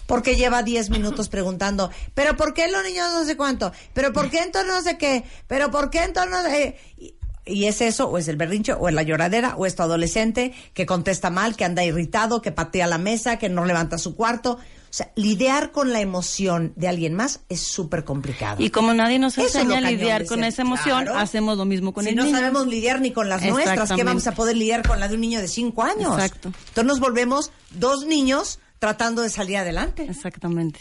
porque 0.06 0.38
lleva 0.38 0.64
10 0.64 0.90
minutos 0.90 1.28
preguntando, 1.36 1.92
pero 2.14 2.38
¿por 2.38 2.54
qué 2.54 2.70
los 2.70 2.82
niños 2.86 3.12
no 3.12 3.26
sé 3.26 3.36
cuánto? 3.36 3.74
¿Pero 3.94 4.14
por 4.14 4.30
qué 4.30 4.44
entonces 4.44 4.72
no 4.72 4.82
sé 4.84 4.98
qué? 4.98 5.26
¿Pero 5.48 5.70
por 5.70 5.90
qué 5.90 6.04
entonces 6.04 6.32
no 6.32 6.44
sé? 6.44 6.78
Y, 6.96 7.16
y 7.46 7.66
es 7.66 7.82
eso, 7.82 8.08
o 8.08 8.18
es 8.18 8.30
el 8.30 8.38
berrincho, 8.38 8.78
o 8.80 8.88
es 8.88 8.96
la 8.96 9.04
lloradera, 9.04 9.58
o 9.58 9.66
es 9.66 9.76
tu 9.76 9.84
adolescente 9.84 10.54
que 10.74 10.86
contesta 10.86 11.30
mal, 11.30 11.58
que 11.58 11.66
anda 11.66 11.84
irritado, 11.84 12.42
que 12.42 12.54
patea 12.54 12.88
la 12.88 13.00
mesa, 13.00 13.38
que 13.38 13.50
no 13.50 13.66
levanta 13.66 13.98
su 13.98 14.16
cuarto. 14.16 14.60
O 14.96 14.98
sea, 14.98 15.12
lidiar 15.16 15.74
con 15.74 15.92
la 15.92 16.00
emoción 16.00 16.72
de 16.78 16.88
alguien 16.88 17.16
más 17.16 17.42
es 17.50 17.60
súper 17.60 18.06
complicado. 18.06 18.64
Y 18.64 18.70
como 18.70 18.94
nadie 18.94 19.20
nos 19.20 19.38
enseña 19.38 19.80
a 19.80 19.82
lidiar 19.82 20.26
con 20.26 20.42
esa 20.46 20.62
emoción, 20.62 21.04
claro. 21.04 21.20
hacemos 21.20 21.58
lo 21.58 21.66
mismo 21.66 21.94
con 21.94 22.06
si 22.06 22.12
el 22.12 22.16
no 22.16 22.24
niño. 22.24 22.38
sabemos 22.38 22.66
lidiar 22.68 23.02
ni 23.02 23.12
con 23.12 23.28
las 23.28 23.44
nuestras, 23.44 23.92
¿qué 23.92 24.06
vamos 24.06 24.26
a 24.26 24.34
poder 24.34 24.56
lidiar 24.56 24.88
con 24.88 25.02
la 25.02 25.10
de 25.10 25.16
un 25.16 25.20
niño 25.20 25.42
de 25.42 25.50
5 25.50 25.84
años? 25.84 26.14
Exacto. 26.14 26.48
Entonces 26.48 26.86
nos 26.86 27.02
volvemos 27.02 27.52
dos 27.72 28.06
niños 28.06 28.60
tratando 28.80 29.22
de 29.22 29.30
salir 29.30 29.58
adelante. 29.58 30.06
Exactamente. 30.10 30.80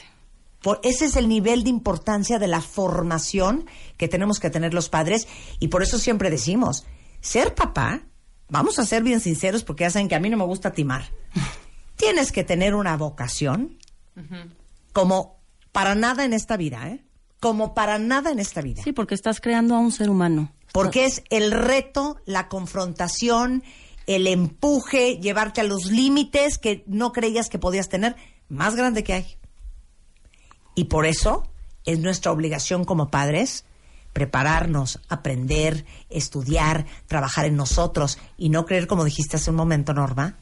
Por, 0.63 0.79
ese 0.85 1.07
es 1.07 1.17
el 1.17 1.29
nivel 1.29 1.65
de 1.65 1.71
importancia 1.71 2.39
de 2.39 2.47
la 2.47 2.61
formación 2.61 3.67
que 3.97 4.07
tenemos 4.07 4.39
que 4.39 4.49
tener 4.49 4.75
los 4.75 4.89
padres 4.89 5.27
y 5.59 5.69
por 5.69 5.83
eso 5.83 5.99
siempre 5.99 6.31
decimos, 6.31 6.87
ser 7.21 7.57
papá, 7.57 8.03
vamos 8.49 8.79
a 8.79 8.87
ser 8.87 9.03
bien 9.03 9.19
sinceros 9.19 9.65
porque 9.65 9.83
ya 9.83 9.91
saben 9.91 10.07
que 10.07 10.15
a 10.15 10.21
mí 10.21 10.31
no 10.31 10.37
me 10.37 10.45
gusta 10.45 10.73
timar. 10.73 11.11
Tienes 11.97 12.31
que 12.31 12.45
tener 12.45 12.77
una 12.77 12.97
vocación 12.97 13.77
como 14.93 15.41
para 15.73 15.95
nada 15.95 16.25
en 16.25 16.33
esta 16.33 16.57
vida, 16.57 16.89
¿eh? 16.89 17.05
Como 17.41 17.75
para 17.75 17.99
nada 17.99 18.31
en 18.31 18.39
esta 18.39 18.63
vida. 18.63 18.83
Sí, 18.83 18.93
porque 18.93 19.15
estás 19.15 19.41
creando 19.41 19.75
a 19.75 19.79
un 19.79 19.93
ser 19.93 20.09
humano. 20.09 20.53
Porque 20.73 21.05
es 21.05 21.23
el 21.31 21.51
reto, 21.51 22.21
la 22.25 22.49
confrontación, 22.49 23.63
el 24.07 24.27
empuje, 24.27 25.19
llevarte 25.19 25.61
a 25.61 25.65
los 25.65 25.87
límites 25.87 26.59
que 26.59 26.85
no 26.87 27.13
creías 27.13 27.49
que 27.49 27.59
podías 27.59 27.89
tener, 27.89 28.17
más 28.49 28.77
grande 28.77 29.05
que 29.05 29.15
hay. 29.15 29.39
Y 30.75 30.85
por 30.85 31.07
eso 31.07 31.47
es 31.85 31.99
nuestra 31.99 32.33
obligación 32.33 32.85
como 32.85 33.11
padres 33.11 33.65
prepararnos, 34.15 35.01
aprender, 35.09 35.85
estudiar, 36.09 36.87
trabajar 37.09 37.45
en 37.47 37.57
nosotros 37.57 38.19
y 38.39 38.49
no 38.49 38.65
creer, 38.65 38.87
como 38.87 39.05
dijiste 39.05 39.37
hace 39.37 39.51
un 39.51 39.57
momento, 39.57 39.93
Norma, 39.93 40.39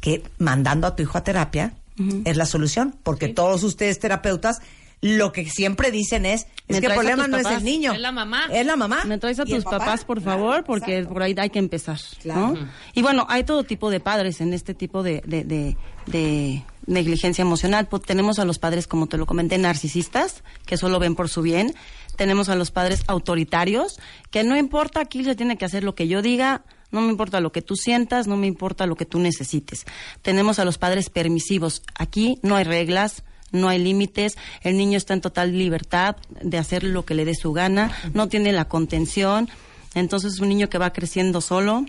que 0.00 0.22
mandando 0.38 0.86
a 0.86 0.96
tu 0.96 1.02
hijo 1.02 1.18
a 1.18 1.24
terapia 1.24 1.74
es 2.24 2.36
la 2.36 2.46
solución, 2.46 2.96
porque 3.02 3.28
todos 3.28 3.62
ustedes 3.64 3.98
terapeutas 3.98 4.60
lo 5.00 5.30
que 5.30 5.48
siempre 5.48 5.92
dicen 5.92 6.26
es, 6.26 6.46
¿Me 6.68 6.74
es 6.74 6.80
que 6.80 6.88
el 6.88 6.94
problema 6.94 7.28
no 7.28 7.36
es 7.36 7.46
el 7.46 7.62
niño. 7.62 7.92
Es 7.92 8.00
la 8.00 8.10
mamá. 8.10 8.46
Es 8.50 8.66
la 8.66 8.74
mamá. 8.74 9.04
Me 9.04 9.16
traes 9.18 9.38
a 9.38 9.44
¿Y 9.46 9.52
el 9.52 9.58
tus 9.58 9.64
papá? 9.64 9.78
papás, 9.78 10.04
por 10.04 10.20
Claro, 10.20 10.38
favor, 10.40 10.64
porque 10.64 10.96
exacto. 10.96 11.14
por 11.14 11.22
ahí 11.22 11.36
hay 11.38 11.50
que 11.50 11.60
empezar. 11.60 12.00
Claro. 12.20 12.54
¿no? 12.54 12.68
Y 12.94 13.02
bueno, 13.02 13.24
hay 13.28 13.44
todo 13.44 13.62
tipo 13.62 13.90
de 13.92 14.00
padres 14.00 14.40
en 14.40 14.52
este 14.52 14.74
tipo 14.74 15.04
de, 15.04 15.22
de, 15.24 15.44
de- 15.44 15.76
de 16.06 16.64
negligencia 16.86 17.42
emocional. 17.42 17.86
Pues 17.86 18.02
tenemos 18.02 18.40
a 18.40 18.44
los 18.44 18.58
padres, 18.58 18.88
como 18.88 19.06
te 19.06 19.18
lo 19.18 19.26
comenté, 19.26 19.56
narcisistas, 19.58 20.42
que 20.66 20.76
solo 20.76 20.98
ven 20.98 21.14
por 21.14 21.28
su 21.28 21.42
bien. 21.42 21.76
Tenemos 22.16 22.48
a 22.48 22.56
los 22.56 22.72
padres 22.72 23.04
autoritarios, 23.06 24.00
que 24.32 24.42
no 24.42 24.56
importa, 24.56 24.98
aquí 25.00 25.22
se 25.22 25.36
tiene 25.36 25.56
que 25.56 25.64
hacer 25.64 25.84
lo 25.84 25.94
que 25.94 26.08
yo 26.08 26.22
diga, 26.22 26.62
no 26.90 27.00
me 27.00 27.10
importa 27.10 27.40
lo 27.40 27.52
que 27.52 27.62
tú 27.62 27.76
sientas, 27.76 28.26
no 28.26 28.36
me 28.36 28.46
importa 28.46 28.86
lo 28.86 28.96
que 28.96 29.06
tú 29.06 29.18
necesites. 29.18 29.84
Tenemos 30.22 30.58
a 30.58 30.64
los 30.64 30.78
padres 30.78 31.10
permisivos. 31.10 31.82
Aquí 31.94 32.38
no 32.42 32.56
hay 32.56 32.64
reglas, 32.64 33.24
no 33.52 33.68
hay 33.68 33.78
límites, 33.78 34.36
el 34.62 34.76
niño 34.76 34.96
está 34.96 35.14
en 35.14 35.20
total 35.20 35.56
libertad 35.56 36.16
de 36.42 36.58
hacer 36.58 36.84
lo 36.84 37.04
que 37.04 37.14
le 37.14 37.24
dé 37.24 37.34
su 37.34 37.52
gana, 37.52 37.90
no 38.12 38.28
tiene 38.28 38.52
la 38.52 38.66
contención, 38.66 39.48
entonces 39.94 40.34
es 40.34 40.40
un 40.40 40.48
niño 40.48 40.68
que 40.68 40.78
va 40.78 40.92
creciendo 40.92 41.40
solo. 41.40 41.84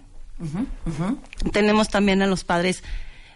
Tenemos 1.52 1.90
también 1.90 2.22
a 2.22 2.28
los 2.28 2.46
padres 2.46 2.84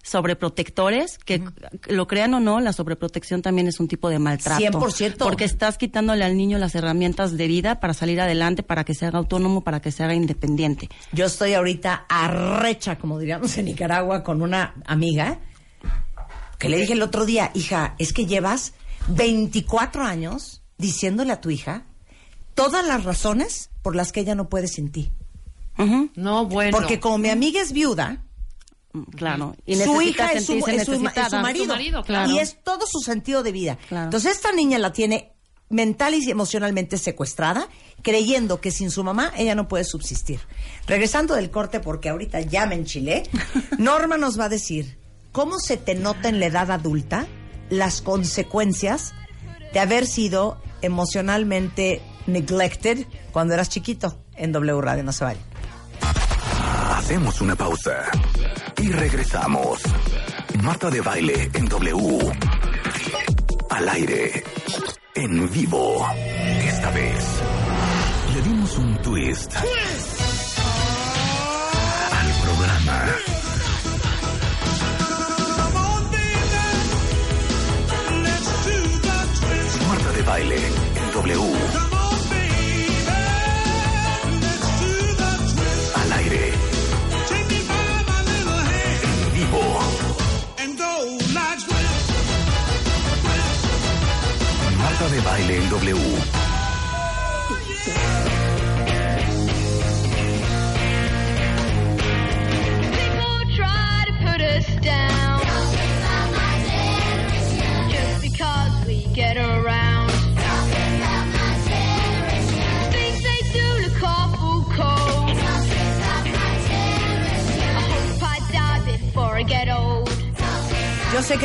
sobreprotectores, 0.03 1.17
que 1.17 1.41
lo 1.87 2.07
crean 2.07 2.33
o 2.35 2.39
no, 2.39 2.59
la 2.59 2.73
sobreprotección 2.73 3.41
también 3.41 3.67
es 3.67 3.79
un 3.79 3.87
tipo 3.87 4.09
de 4.09 4.19
maltrato. 4.19 4.61
100%. 4.61 5.17
Porque 5.17 5.45
estás 5.45 5.77
quitándole 5.77 6.23
al 6.23 6.37
niño 6.37 6.59
las 6.59 6.75
herramientas 6.75 7.35
de 7.37 7.47
vida 7.47 7.79
para 7.79 7.93
salir 7.93 8.21
adelante, 8.21 8.61
para 8.61 8.83
que 8.83 8.93
se 8.93 9.05
haga 9.05 9.17
autónomo, 9.17 9.63
para 9.63 9.81
que 9.81 9.91
se 9.91 10.03
haga 10.03 10.13
independiente. 10.13 10.89
Yo 11.13 11.25
estoy 11.25 11.53
ahorita 11.53 12.05
arrecha, 12.07 12.97
como 12.99 13.17
diríamos 13.17 13.57
en 13.57 13.65
Nicaragua, 13.65 14.23
con 14.23 14.41
una 14.41 14.75
amiga 14.85 15.39
que 16.59 16.69
le 16.69 16.77
dije 16.77 16.93
el 16.93 17.01
otro 17.01 17.25
día, 17.25 17.51
hija, 17.55 17.95
es 17.97 18.13
que 18.13 18.25
llevas 18.25 18.73
24 19.07 20.03
años 20.03 20.61
diciéndole 20.77 21.31
a 21.31 21.41
tu 21.41 21.49
hija 21.49 21.85
todas 22.55 22.85
las 22.85 23.03
razones 23.03 23.69
por 23.81 23.95
las 23.95 24.11
que 24.11 24.19
ella 24.19 24.35
no 24.35 24.49
puede 24.49 24.67
sin 24.67 24.91
ti. 24.91 25.11
No, 26.15 26.45
bueno. 26.45 26.77
Porque 26.77 26.99
como 26.99 27.17
mi 27.17 27.29
amiga 27.29 27.61
es 27.61 27.73
viuda, 27.73 28.23
Claro. 29.15 29.55
Y 29.65 29.75
su 29.75 30.01
hija 30.01 30.31
es 30.33 30.45
su, 30.45 30.53
es 30.53 30.85
su- 30.85 30.93
es 30.93 31.29
su 31.29 31.37
marido, 31.39 31.65
Su 31.65 31.71
marido, 31.71 32.03
claro. 32.03 32.29
y 32.29 32.39
es 32.39 32.57
todo 32.63 32.85
su 32.85 32.99
sentido 32.99 33.41
de 33.43 33.51
vida. 33.51 33.77
Claro. 33.89 34.05
Entonces 34.05 34.33
esta 34.35 34.51
niña 34.51 34.77
la 34.77 34.93
tiene 34.93 35.31
mental 35.69 36.13
y 36.13 36.29
emocionalmente 36.29 36.97
secuestrada, 36.99 37.67
creyendo 38.03 38.61
que 38.61 38.69
sin 38.69 38.91
su 38.91 39.03
mamá 39.03 39.33
ella 39.35 39.55
no 39.55 39.67
puede 39.67 39.83
subsistir. 39.83 40.39
Regresando 40.85 41.33
del 41.33 41.49
corte, 41.49 41.79
porque 41.79 42.09
ahorita 42.09 42.41
ya 42.41 42.67
me 42.67 42.75
enchilé, 42.75 43.23
Norma 43.79 44.17
nos 44.17 44.39
va 44.39 44.45
a 44.45 44.49
decir 44.49 44.99
cómo 45.31 45.57
se 45.59 45.77
te 45.77 45.95
nota 45.95 46.29
en 46.29 46.39
la 46.39 46.45
edad 46.45 46.69
adulta 46.69 47.25
las 47.71 48.01
consecuencias 48.03 49.13
de 49.73 49.79
haber 49.79 50.05
sido 50.05 50.61
emocionalmente 50.83 52.01
neglected 52.27 53.07
cuando 53.31 53.55
eras 53.55 53.69
chiquito 53.69 54.19
en 54.35 54.51
W 54.51 54.79
Radio. 54.81 55.03
No 55.03 55.11
se 55.11 55.23
vayan. 55.23 55.43
Hacemos 57.03 57.41
una 57.41 57.53
pausa 57.53 58.05
y 58.81 58.89
regresamos. 58.89 59.81
Marta 60.63 60.89
de 60.89 61.01
baile 61.01 61.51
en 61.53 61.65
W. 61.65 62.31
Al 63.69 63.89
aire. 63.89 64.41
En 65.13 65.51
vivo. 65.51 66.07
Esta 66.65 66.91
vez. 66.91 67.25
Le 68.33 68.41
dimos 68.43 68.77
un 68.77 69.01
twist. 69.01 69.53
Al 72.13 72.31
programa. 72.41 73.05
Marta 79.89 80.11
de 80.13 80.21
baile 80.21 80.57
en 80.95 81.11
W. 81.11 81.82
baile 95.33 95.55
en 95.55 95.69
W. 95.69 96.42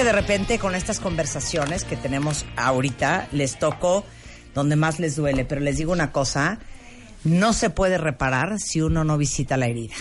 de 0.05 0.13
repente 0.13 0.61
con 0.61 0.77
estas 0.77 1.01
conversaciones 1.01 1.83
que 1.83 1.97
tenemos 1.97 2.47
ahorita 2.57 3.27
les 3.33 3.59
toco 3.59 4.05
donde 4.55 4.77
más 4.77 5.01
les 5.01 5.17
duele, 5.17 5.45
pero 5.45 5.61
les 5.61 5.77
digo 5.77 5.91
una 5.91 6.13
cosa, 6.13 6.61
no 7.25 7.53
se 7.53 7.69
puede 7.69 7.99
reparar 7.99 8.61
si 8.61 8.81
uno 8.81 9.03
no 9.03 9.19
visita 9.19 9.57
la 9.57 9.67
herida. 9.67 9.97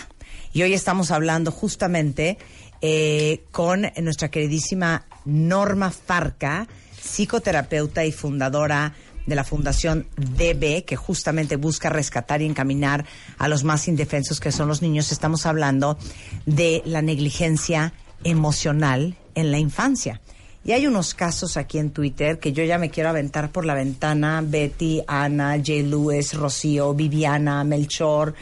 Y 0.54 0.62
hoy 0.62 0.74
estamos 0.74 1.10
hablando 1.10 1.52
justamente 1.52 2.38
eh, 2.82 3.44
con 3.52 3.88
nuestra 3.98 4.30
queridísima 4.30 5.06
Norma 5.26 5.90
Farca, 5.90 6.68
psicoterapeuta 7.02 8.06
y 8.06 8.12
fundadora 8.12 8.94
de 9.26 9.36
la 9.36 9.44
Fundación 9.44 10.08
DB, 10.16 10.86
que 10.86 10.96
justamente 10.96 11.56
busca 11.56 11.90
rescatar 11.90 12.44
y 12.44 12.46
encaminar 12.46 13.04
a 13.40 13.48
los 13.48 13.64
más 13.64 13.88
indefensos 13.88 14.40
que 14.40 14.52
son 14.52 14.68
los 14.68 14.84
niños. 14.84 15.12
Estamos 15.12 15.48
hablando 15.48 15.98
de 16.46 16.84
la 16.86 17.02
negligencia 17.02 17.94
emocional 18.24 19.18
en 19.38 19.52
la 19.52 19.60
infancia. 19.60 20.20
Y 20.66 20.72
hay 20.72 20.88
unos 20.88 21.14
casos 21.14 21.56
aquí 21.56 21.78
en 21.78 21.92
Twitter 21.92 22.40
que 22.40 22.52
yo 22.52 22.64
ya 22.64 22.78
me 22.78 22.90
quiero 22.90 23.10
aventar 23.10 23.52
por 23.52 23.66
la 23.66 23.76
ventana. 23.76 24.44
Betty, 24.44 25.02
Ana, 25.08 25.56
J. 25.58 25.84
Lewis, 25.84 26.34
Rocío, 26.34 26.94
Viviana, 26.94 27.64
Melchor. 27.64 28.34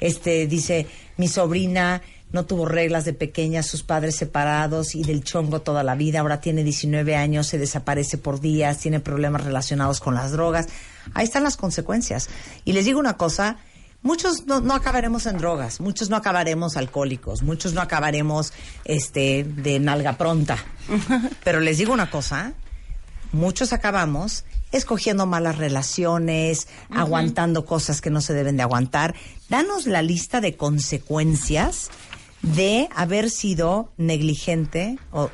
Este 0.00 0.46
dice, 0.46 0.86
mi 1.16 1.28
sobrina 1.28 2.02
no 2.32 2.44
tuvo 2.44 2.66
reglas 2.66 3.04
de 3.04 3.12
pequeña, 3.12 3.62
sus 3.62 3.82
padres 3.82 4.16
separados 4.16 4.94
y 4.94 5.04
del 5.04 5.22
chongo 5.22 5.62
toda 5.62 5.82
la 5.82 5.94
vida. 5.94 6.20
Ahora 6.20 6.40
tiene 6.40 6.64
19 6.64 7.14
años, 7.14 7.46
se 7.46 7.58
desaparece 7.58 8.18
por 8.18 8.40
días, 8.40 8.78
tiene 8.78 9.00
problemas 9.00 9.44
relacionados 9.44 10.00
con 10.00 10.14
las 10.14 10.32
drogas. 10.32 10.66
Ahí 11.14 11.24
están 11.24 11.44
las 11.44 11.56
consecuencias. 11.56 12.28
Y 12.64 12.72
les 12.72 12.84
digo 12.84 12.98
una 12.98 13.16
cosa, 13.16 13.58
muchos 14.02 14.46
no, 14.46 14.60
no 14.60 14.74
acabaremos 14.74 15.26
en 15.26 15.38
drogas, 15.38 15.80
muchos 15.80 16.10
no 16.10 16.16
acabaremos 16.16 16.76
alcohólicos, 16.76 17.42
muchos 17.42 17.72
no 17.72 17.80
acabaremos 17.80 18.52
este 18.84 19.44
de 19.44 19.78
nalga 19.80 20.14
pronta. 20.14 20.58
Pero 21.44 21.60
les 21.60 21.78
digo 21.78 21.92
una 21.92 22.10
cosa, 22.10 22.52
muchos 23.32 23.72
acabamos 23.72 24.44
escogiendo 24.72 25.26
malas 25.26 25.58
relaciones, 25.58 26.68
aguantando 26.90 27.64
cosas 27.64 28.00
que 28.00 28.10
no 28.10 28.20
se 28.20 28.34
deben 28.34 28.56
de 28.56 28.62
aguantar. 28.62 29.14
Danos 29.48 29.86
la 29.86 30.02
lista 30.02 30.40
de 30.40 30.56
consecuencias 30.56 31.90
de 32.42 32.88
haber 32.94 33.30
sido 33.30 33.92
negligente 33.96 34.98
o 35.10 35.30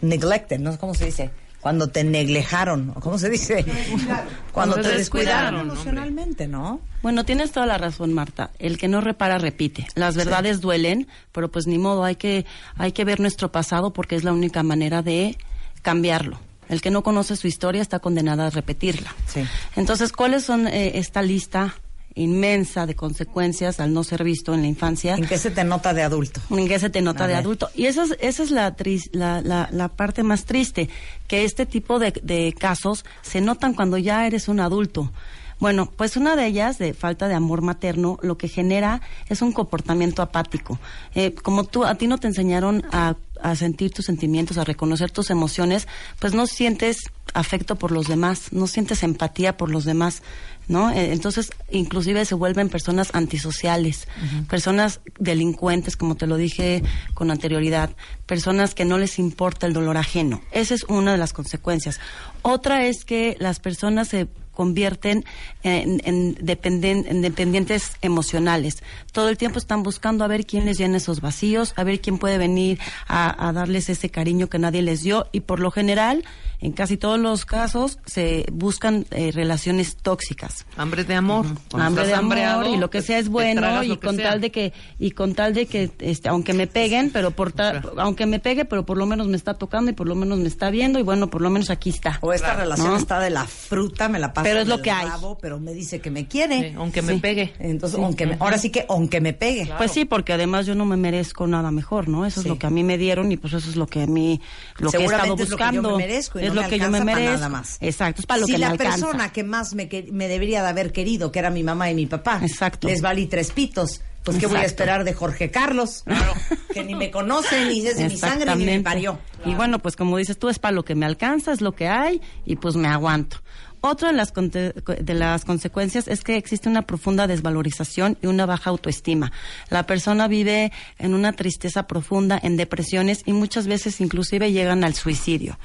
neglected, 0.00 0.58
no 0.60 0.72
sé 0.72 0.78
cómo 0.78 0.94
se 0.94 1.06
dice, 1.06 1.30
cuando 1.68 1.88
te 1.88 2.02
neglejaron, 2.02 2.94
cómo 2.94 3.18
se 3.18 3.28
dice, 3.28 3.62
cuando 4.52 4.76
te 4.76 4.84
te 4.84 4.96
descuidaron 4.96 5.60
emocionalmente, 5.60 6.48
¿no? 6.48 6.80
Bueno, 7.02 7.26
tienes 7.26 7.52
toda 7.52 7.66
la 7.66 7.76
razón, 7.76 8.14
Marta. 8.14 8.52
El 8.58 8.78
que 8.78 8.88
no 8.88 9.02
repara 9.02 9.36
repite. 9.36 9.86
Las 9.94 10.16
verdades 10.16 10.62
duelen, 10.62 11.08
pero 11.30 11.50
pues 11.50 11.66
ni 11.66 11.76
modo, 11.76 12.04
hay 12.04 12.16
que 12.16 12.46
hay 12.78 12.92
que 12.92 13.04
ver 13.04 13.20
nuestro 13.20 13.52
pasado 13.52 13.92
porque 13.92 14.16
es 14.16 14.24
la 14.24 14.32
única 14.32 14.62
manera 14.62 15.02
de 15.02 15.36
cambiarlo. 15.82 16.40
El 16.70 16.80
que 16.80 16.90
no 16.90 17.02
conoce 17.02 17.36
su 17.36 17.46
historia 17.46 17.82
está 17.82 17.98
condenado 17.98 18.44
a 18.44 18.48
repetirla. 18.48 19.14
Sí. 19.26 19.44
Entonces, 19.76 20.10
¿cuáles 20.10 20.44
son 20.44 20.68
eh, 20.68 20.92
esta 20.94 21.20
lista 21.20 21.74
inmensa 22.18 22.86
de 22.86 22.94
consecuencias 22.94 23.80
al 23.80 23.92
no 23.92 24.04
ser 24.04 24.24
visto 24.24 24.52
en 24.54 24.62
la 24.62 24.66
infancia? 24.68 25.14
¿En 25.14 25.26
qué 25.26 25.38
se 25.38 25.50
te 25.50 25.64
nota 25.64 25.94
de 25.94 26.02
adulto? 26.02 26.40
en 26.50 26.68
qué 26.68 26.78
se 26.78 26.90
te 26.90 27.00
nota 27.00 27.24
A 27.24 27.26
de 27.28 27.34
ver. 27.34 27.42
adulto. 27.42 27.70
Y 27.74 27.86
esa 27.86 28.04
es, 28.04 28.16
esa 28.20 28.42
es 28.42 28.50
la, 28.50 28.76
tris- 28.76 29.10
la, 29.12 29.40
la, 29.40 29.68
la 29.72 29.88
parte 29.88 30.22
más 30.22 30.44
triste, 30.44 30.88
que 31.26 31.44
este 31.44 31.66
tipo 31.66 31.98
de, 31.98 32.12
de 32.22 32.54
casos 32.58 33.04
se 33.22 33.40
notan 33.40 33.74
cuando 33.74 33.98
ya 33.98 34.26
eres 34.26 34.48
un 34.48 34.60
adulto. 34.60 35.12
Bueno, 35.60 35.90
pues 35.96 36.16
una 36.16 36.36
de 36.36 36.46
ellas, 36.46 36.78
de 36.78 36.94
falta 36.94 37.26
de 37.26 37.34
amor 37.34 37.62
materno, 37.62 38.18
lo 38.22 38.38
que 38.38 38.46
genera 38.46 39.00
es 39.28 39.42
un 39.42 39.50
comportamiento 39.50 40.22
apático. 40.22 40.78
Eh, 41.16 41.34
como 41.34 41.64
tú, 41.64 41.84
a 41.84 41.96
ti 41.96 42.06
no 42.06 42.18
te 42.18 42.28
enseñaron 42.28 42.84
a, 42.92 43.16
a 43.42 43.56
sentir 43.56 43.90
tus 43.90 44.04
sentimientos, 44.04 44.56
a 44.56 44.62
reconocer 44.62 45.10
tus 45.10 45.30
emociones, 45.30 45.88
pues 46.20 46.32
no 46.32 46.46
sientes 46.46 46.98
afecto 47.34 47.74
por 47.74 47.90
los 47.90 48.06
demás, 48.06 48.52
no 48.52 48.68
sientes 48.68 49.02
empatía 49.02 49.56
por 49.56 49.68
los 49.68 49.84
demás, 49.84 50.22
¿no? 50.68 50.90
Eh, 50.90 51.12
entonces, 51.12 51.50
inclusive 51.70 52.24
se 52.24 52.34
vuelven 52.34 52.68
personas 52.68 53.10
antisociales, 53.14 54.06
personas 54.48 55.00
delincuentes, 55.18 55.96
como 55.96 56.14
te 56.14 56.26
lo 56.26 56.36
dije 56.36 56.82
con 57.14 57.30
anterioridad, 57.30 57.90
personas 58.26 58.74
que 58.74 58.84
no 58.84 58.98
les 58.98 59.18
importa 59.18 59.66
el 59.66 59.72
dolor 59.72 59.96
ajeno. 59.96 60.42
Esa 60.52 60.74
es 60.74 60.84
una 60.84 61.12
de 61.12 61.18
las 61.18 61.32
consecuencias. 61.32 61.98
Otra 62.42 62.86
es 62.86 63.04
que 63.04 63.36
las 63.40 63.58
personas 63.60 64.08
se 64.08 64.28
convierten 64.52 65.24
en, 65.68 66.00
en 66.04 66.34
dependen- 66.36 67.04
en 67.08 67.22
dependientes 67.22 67.92
emocionales. 68.02 68.82
Todo 69.12 69.28
el 69.28 69.36
tiempo 69.36 69.58
están 69.58 69.82
buscando 69.82 70.24
a 70.24 70.28
ver 70.28 70.46
quién 70.46 70.64
les 70.64 70.78
llena 70.78 70.96
esos 70.96 71.20
vacíos, 71.20 71.72
a 71.76 71.84
ver 71.84 72.00
quién 72.00 72.18
puede 72.18 72.38
venir 72.38 72.78
a, 73.06 73.48
a 73.48 73.52
darles 73.52 73.88
ese 73.88 74.10
cariño 74.10 74.48
que 74.48 74.58
nadie 74.58 74.82
les 74.82 75.02
dio 75.02 75.26
y 75.32 75.40
por 75.40 75.60
lo 75.60 75.70
general, 75.70 76.24
en 76.60 76.72
casi 76.72 76.96
todos 76.96 77.18
los 77.20 77.44
casos, 77.44 77.98
se 78.06 78.44
buscan 78.52 79.06
eh, 79.12 79.30
relaciones 79.32 79.96
tóxicas 79.96 80.66
Hambre 80.76 81.04
de 81.04 81.14
amor. 81.14 81.46
Hambre 81.72 82.06
de 82.06 82.14
amor 82.14 82.66
y 82.66 82.76
lo 82.76 82.90
que 82.90 83.02
sea 83.02 83.18
es 83.18 83.28
bueno 83.28 83.82
y 83.84 83.96
con 83.96 84.16
sea. 84.16 84.30
tal 84.30 84.40
de 84.40 84.50
que 84.50 84.72
y 84.98 85.12
con 85.12 85.34
tal 85.34 85.54
de 85.54 85.66
que 85.66 85.90
este 86.00 86.28
aunque 86.28 86.52
me 86.54 86.66
peguen 86.66 87.10
pero 87.10 87.30
por 87.30 87.52
ta- 87.52 87.80
aunque 87.98 88.26
me 88.26 88.40
pegue 88.40 88.64
pero 88.64 88.84
por 88.84 88.96
lo 88.96 89.06
menos 89.06 89.28
me 89.28 89.36
está 89.36 89.54
tocando 89.54 89.90
y 89.90 89.94
por 89.94 90.06
lo 90.08 90.14
menos 90.14 90.38
me 90.38 90.48
está 90.48 90.70
viendo 90.70 90.98
y 90.98 91.02
bueno 91.02 91.28
por 91.30 91.40
lo 91.42 91.50
menos 91.50 91.70
aquí 91.70 91.90
está 91.90 92.18
O 92.22 92.32
esta 92.32 92.54
relación 92.54 92.88
¿no? 92.88 92.96
está 92.96 93.20
de 93.20 93.30
la 93.30 93.46
fruta, 93.46 94.08
me 94.08 94.18
la 94.18 94.32
paso 94.32 94.44
Pero 94.44 94.60
es 94.60 94.68
lo 94.68 94.82
que 94.82 94.90
hay. 94.90 95.06
rabo, 95.08 95.38
pero 95.40 95.57
me 95.60 95.72
dice 95.72 96.00
que 96.00 96.10
me 96.10 96.26
quiere. 96.26 96.70
Sí, 96.70 96.74
aunque 96.76 97.02
me 97.02 97.14
Sí. 97.14 97.20
pegue. 97.20 97.52
Entonces, 97.58 97.98
aunque 97.98 98.26
me- 98.26 98.36
ahora 98.40 98.58
sí 98.58 98.70
que 98.70 98.84
aunque 98.88 99.20
me 99.20 99.32
pegue. 99.32 99.70
Pues 99.78 99.92
sí, 99.92 100.04
porque 100.04 100.32
además 100.32 100.66
yo 100.66 100.74
no 100.74 100.84
me 100.84 100.96
merezco 100.96 101.46
nada 101.46 101.70
mejor, 101.70 102.08
¿no? 102.08 102.26
Eso 102.26 102.40
Sí. 102.42 102.46
es 102.46 102.50
lo 102.50 102.58
que 102.58 102.66
a 102.66 102.70
mí 102.70 102.84
me 102.84 102.98
dieron 102.98 103.30
y 103.32 103.36
pues 103.36 103.52
eso 103.54 103.68
es 103.70 103.76
lo 103.76 103.86
que 103.86 104.02
a 104.02 104.06
mí, 104.06 104.40
lo 104.78 104.90
que 104.90 104.96
he 104.98 105.04
estado 105.04 105.20
Seguramente 105.36 105.42
es 105.44 105.50
lo 105.50 105.56
que 105.56 105.62
yo 105.62 105.66
buscando. 105.70 105.90
me 105.98 106.06
merezco 106.06 106.38
y 106.40 106.42
es 106.44 106.48
no 106.48 106.54
lo 106.54 106.62
me 106.62 106.68
que 106.68 106.78
yo 106.78 106.90
me 106.90 106.98
alcanza 106.98 107.04
para 107.06 107.16
merezco. 107.16 107.36
nada 107.36 107.48
más. 107.48 107.78
Exacto, 107.80 108.20
es 108.22 108.26
para 108.26 108.40
lo 108.40 108.46
si 108.46 108.52
que 108.52 108.58
la 108.58 108.70
me 108.70 108.78
persona 108.78 109.32
que 109.32 109.44
más 109.44 109.74
me, 109.74 109.88
que- 109.88 110.08
me 110.12 110.28
debería 110.28 110.62
de 110.62 110.68
haber 110.68 110.92
querido, 110.92 111.30
que 111.32 111.38
era 111.38 111.50
mi 111.50 111.62
mamá 111.62 111.90
y 111.90 111.94
mi 111.94 112.06
papá, 112.06 112.40
Exacto. 112.42 112.88
les 112.88 113.00
valí 113.00 113.26
tres 113.26 113.50
pitos, 113.52 114.00
pues 114.28 114.40
qué 114.40 114.46
voy 114.46 114.58
a 114.58 114.64
esperar 114.64 115.04
de 115.04 115.14
Jorge 115.14 115.50
Carlos, 115.50 116.04
que 116.74 116.84
ni 116.84 116.94
me 116.94 117.10
conoce, 117.10 117.64
ni 117.64 117.86
es 117.86 117.96
de 117.96 118.08
mi 118.08 118.16
sangre, 118.18 118.54
ni 118.56 118.64
me 118.66 118.80
parió. 118.80 119.18
Y 119.46 119.54
bueno, 119.54 119.78
pues 119.78 119.96
como 119.96 120.18
dices 120.18 120.38
tú, 120.38 120.50
es 120.50 120.58
para 120.58 120.72
lo 120.72 120.84
que 120.84 120.94
me 120.94 121.06
alcanza, 121.06 121.52
es 121.52 121.62
lo 121.62 121.72
que 121.72 121.88
hay 121.88 122.20
y 122.44 122.56
pues 122.56 122.76
me 122.76 122.88
aguanto. 122.88 123.38
Otra 123.80 124.08
de 124.08 124.14
las, 124.14 124.34
de 124.34 125.14
las 125.14 125.44
consecuencias 125.44 126.08
es 126.08 126.24
que 126.24 126.36
existe 126.36 126.68
una 126.68 126.82
profunda 126.82 127.26
desvalorización 127.26 128.18
y 128.20 128.26
una 128.26 128.44
baja 128.44 128.68
autoestima. 128.68 129.32
La 129.70 129.86
persona 129.86 130.28
vive 130.28 130.72
en 130.98 131.14
una 131.14 131.32
tristeza 131.32 131.86
profunda, 131.86 132.38
en 132.42 132.56
depresiones 132.56 133.22
y 133.24 133.32
muchas 133.32 133.66
veces 133.66 134.00
inclusive 134.00 134.52
llegan 134.52 134.84
al 134.84 134.94
suicidio. 134.94 135.58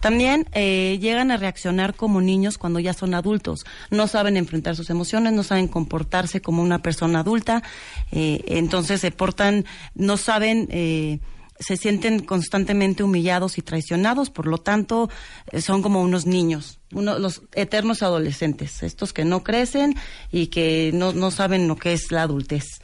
También 0.00 0.46
eh, 0.52 0.98
llegan 1.00 1.30
a 1.30 1.36
reaccionar 1.36 1.94
como 1.94 2.20
niños 2.20 2.58
cuando 2.58 2.80
ya 2.80 2.92
son 2.92 3.14
adultos. 3.14 3.64
No 3.90 4.06
saben 4.06 4.36
enfrentar 4.36 4.76
sus 4.76 4.90
emociones, 4.90 5.32
no 5.32 5.42
saben 5.42 5.68
comportarse 5.68 6.40
como 6.40 6.62
una 6.62 6.80
persona 6.80 7.20
adulta. 7.20 7.62
eh, 8.10 8.44
entonces 8.46 9.00
se 9.00 9.10
portan, 9.10 9.64
no 9.94 10.16
saben, 10.16 10.68
eh, 10.70 11.20
se 11.58 11.76
sienten 11.76 12.20
constantemente 12.20 13.02
humillados 13.02 13.58
y 13.58 13.62
traicionados. 13.62 14.30
Por 14.30 14.46
lo 14.46 14.58
tanto, 14.58 15.08
eh, 15.52 15.60
son 15.60 15.82
como 15.82 16.02
unos 16.02 16.26
niños, 16.26 16.80
uno, 16.92 17.18
los 17.18 17.42
eternos 17.52 18.02
adolescentes, 18.02 18.82
estos 18.82 19.12
que 19.12 19.24
no 19.24 19.42
crecen 19.42 19.96
y 20.30 20.48
que 20.48 20.90
no, 20.94 21.12
no 21.12 21.30
saben 21.30 21.68
lo 21.68 21.76
que 21.76 21.92
es 21.92 22.10
la 22.10 22.22
adultez. 22.22 22.80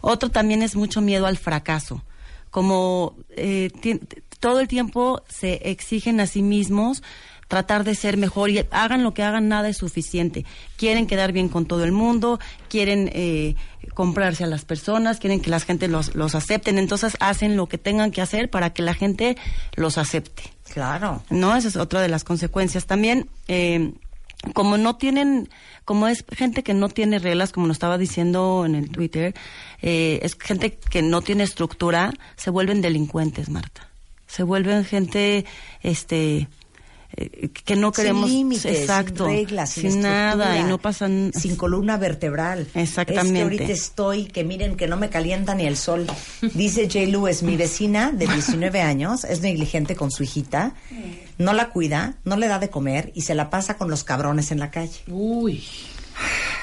Otro 0.00 0.30
también 0.30 0.62
es 0.62 0.76
mucho 0.76 1.00
miedo 1.00 1.26
al 1.26 1.36
fracaso 1.36 2.04
como 2.50 3.16
eh, 3.30 3.70
todo 4.40 4.60
el 4.60 4.68
tiempo 4.68 5.22
se 5.28 5.70
exigen 5.70 6.20
a 6.20 6.26
sí 6.26 6.42
mismos 6.42 7.02
tratar 7.48 7.82
de 7.82 7.94
ser 7.94 8.18
mejor 8.18 8.50
y 8.50 8.64
hagan 8.70 9.02
lo 9.02 9.14
que 9.14 9.22
hagan, 9.22 9.48
nada 9.48 9.68
es 9.68 9.78
suficiente. 9.78 10.44
Quieren 10.76 11.06
quedar 11.06 11.32
bien 11.32 11.48
con 11.48 11.64
todo 11.64 11.82
el 11.82 11.92
mundo, 11.92 12.38
quieren 12.68 13.10
eh, 13.14 13.56
comprarse 13.94 14.44
a 14.44 14.46
las 14.46 14.66
personas, 14.66 15.18
quieren 15.18 15.40
que 15.40 15.50
la 15.50 15.58
gente 15.58 15.88
los, 15.88 16.14
los 16.14 16.34
acepten, 16.34 16.78
entonces 16.78 17.16
hacen 17.20 17.56
lo 17.56 17.66
que 17.66 17.78
tengan 17.78 18.10
que 18.10 18.20
hacer 18.20 18.50
para 18.50 18.70
que 18.70 18.82
la 18.82 18.94
gente 18.94 19.36
los 19.74 19.96
acepte. 19.96 20.42
Claro. 20.72 21.22
¿no? 21.30 21.56
Esa 21.56 21.68
es 21.68 21.76
otra 21.76 22.02
de 22.02 22.08
las 22.08 22.22
consecuencias. 22.22 22.84
También, 22.84 23.30
eh, 23.48 23.92
como 24.52 24.76
no 24.76 24.96
tienen, 24.96 25.48
como 25.86 26.06
es 26.06 26.24
gente 26.30 26.62
que 26.62 26.74
no 26.74 26.90
tiene 26.90 27.18
reglas, 27.18 27.50
como 27.50 27.66
nos 27.66 27.76
estaba 27.76 27.96
diciendo 27.96 28.64
en 28.66 28.74
el 28.74 28.90
Twitter, 28.90 29.34
eh, 29.80 30.20
es 30.22 30.36
gente 30.38 30.76
que 30.76 31.00
no 31.00 31.22
tiene 31.22 31.44
estructura, 31.44 32.12
se 32.36 32.50
vuelven 32.50 32.82
delincuentes, 32.82 33.48
Marta. 33.48 33.87
Se 34.28 34.44
vuelven 34.44 34.84
gente, 34.84 35.44
este, 35.82 36.46
eh, 37.16 37.48
que 37.48 37.74
no 37.74 37.90
queremos, 37.90 38.28
sin 38.28 38.38
límites, 38.38 38.66
exacto, 38.66 39.26
sin 39.26 39.34
reglas, 39.34 39.70
sin, 39.70 39.92
sin 39.92 40.02
nada 40.02 40.58
y 40.58 40.64
no 40.64 40.78
pasan, 40.78 41.32
sin 41.34 41.56
columna 41.56 41.96
vertebral. 41.96 42.68
Exactamente. 42.74 43.28
Es 43.28 43.32
que 43.32 43.42
ahorita 43.42 43.72
estoy, 43.72 44.24
que 44.26 44.44
miren 44.44 44.76
que 44.76 44.86
no 44.86 44.98
me 44.98 45.08
calienta 45.08 45.54
ni 45.54 45.66
el 45.66 45.78
sol. 45.78 46.06
Dice 46.54 46.88
Jay 46.88 47.06
Lewis, 47.10 47.42
mi 47.42 47.56
vecina 47.56 48.12
de 48.12 48.26
19 48.26 48.82
años 48.82 49.24
es 49.24 49.40
negligente 49.40 49.96
con 49.96 50.10
su 50.10 50.22
hijita, 50.22 50.74
no 51.38 51.54
la 51.54 51.70
cuida, 51.70 52.18
no 52.24 52.36
le 52.36 52.46
da 52.46 52.58
de 52.58 52.68
comer 52.68 53.10
y 53.14 53.22
se 53.22 53.34
la 53.34 53.48
pasa 53.48 53.78
con 53.78 53.88
los 53.88 54.04
cabrones 54.04 54.52
en 54.52 54.58
la 54.60 54.70
calle. 54.70 55.00
Uy. 55.08 55.64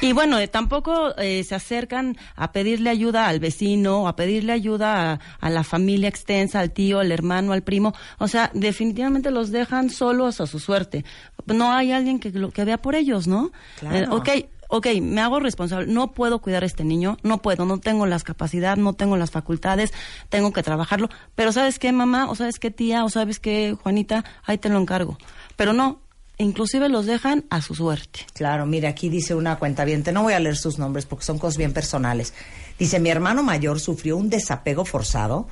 Y 0.01 0.13
bueno, 0.13 0.37
eh, 0.39 0.47
tampoco 0.47 1.15
eh, 1.17 1.43
se 1.43 1.55
acercan 1.55 2.17
a 2.35 2.51
pedirle 2.51 2.89
ayuda 2.89 3.27
al 3.27 3.39
vecino, 3.39 4.07
a 4.07 4.15
pedirle 4.15 4.51
ayuda 4.51 5.13
a, 5.13 5.19
a 5.39 5.49
la 5.49 5.63
familia 5.63 6.09
extensa, 6.09 6.59
al 6.59 6.71
tío, 6.71 6.99
al 6.99 7.11
hermano, 7.11 7.53
al 7.53 7.63
primo. 7.63 7.93
O 8.19 8.27
sea, 8.27 8.51
definitivamente 8.53 9.31
los 9.31 9.51
dejan 9.51 9.89
solos 9.89 10.41
a 10.41 10.47
su 10.47 10.59
suerte. 10.59 11.05
No 11.45 11.71
hay 11.71 11.91
alguien 11.91 12.19
que, 12.19 12.31
que 12.31 12.65
vea 12.65 12.77
por 12.77 12.95
ellos, 12.95 13.27
¿no? 13.27 13.51
Claro. 13.79 13.95
Eh, 13.95 14.07
ok, 14.09 14.29
ok, 14.67 14.87
me 15.01 15.21
hago 15.21 15.39
responsable. 15.39 15.91
No 15.91 16.11
puedo 16.11 16.39
cuidar 16.39 16.63
a 16.63 16.65
este 16.65 16.83
niño, 16.83 17.17
no 17.23 17.41
puedo, 17.41 17.65
no 17.65 17.79
tengo 17.79 18.05
las 18.05 18.23
capacidades, 18.23 18.83
no 18.83 18.93
tengo 18.93 19.17
las 19.17 19.31
facultades, 19.31 19.93
tengo 20.29 20.51
que 20.51 20.61
trabajarlo. 20.61 21.09
Pero 21.35 21.51
¿sabes 21.51 21.79
qué, 21.79 21.91
mamá? 21.91 22.29
¿O 22.29 22.35
sabes 22.35 22.59
qué, 22.59 22.69
tía? 22.69 23.05
¿O 23.05 23.09
sabes 23.09 23.39
qué, 23.39 23.75
Juanita? 23.81 24.25
Ahí 24.43 24.57
te 24.57 24.69
lo 24.69 24.79
encargo. 24.79 25.17
Pero 25.55 25.73
no, 25.73 26.01
inclusive 26.37 26.89
los 26.89 27.05
dejan 27.05 27.45
a 27.49 27.61
su 27.61 27.75
suerte. 27.75 28.21
Claro, 28.33 28.65
mira, 28.65 28.89
aquí 28.89 29.09
dice 29.09 29.35
una 29.35 29.57
cuenta 29.57 29.85
no 30.11 30.23
voy 30.23 30.33
a 30.33 30.39
leer 30.39 30.57
sus 30.57 30.79
nombres 30.79 31.05
porque 31.05 31.25
son 31.25 31.39
cosas 31.39 31.57
bien 31.57 31.73
personales. 31.73 32.33
Dice, 32.77 32.99
mi 32.99 33.09
hermano 33.09 33.43
mayor 33.43 33.79
sufrió 33.79 34.17
un 34.17 34.29
desapego 34.29 34.85
forzado. 34.85 35.47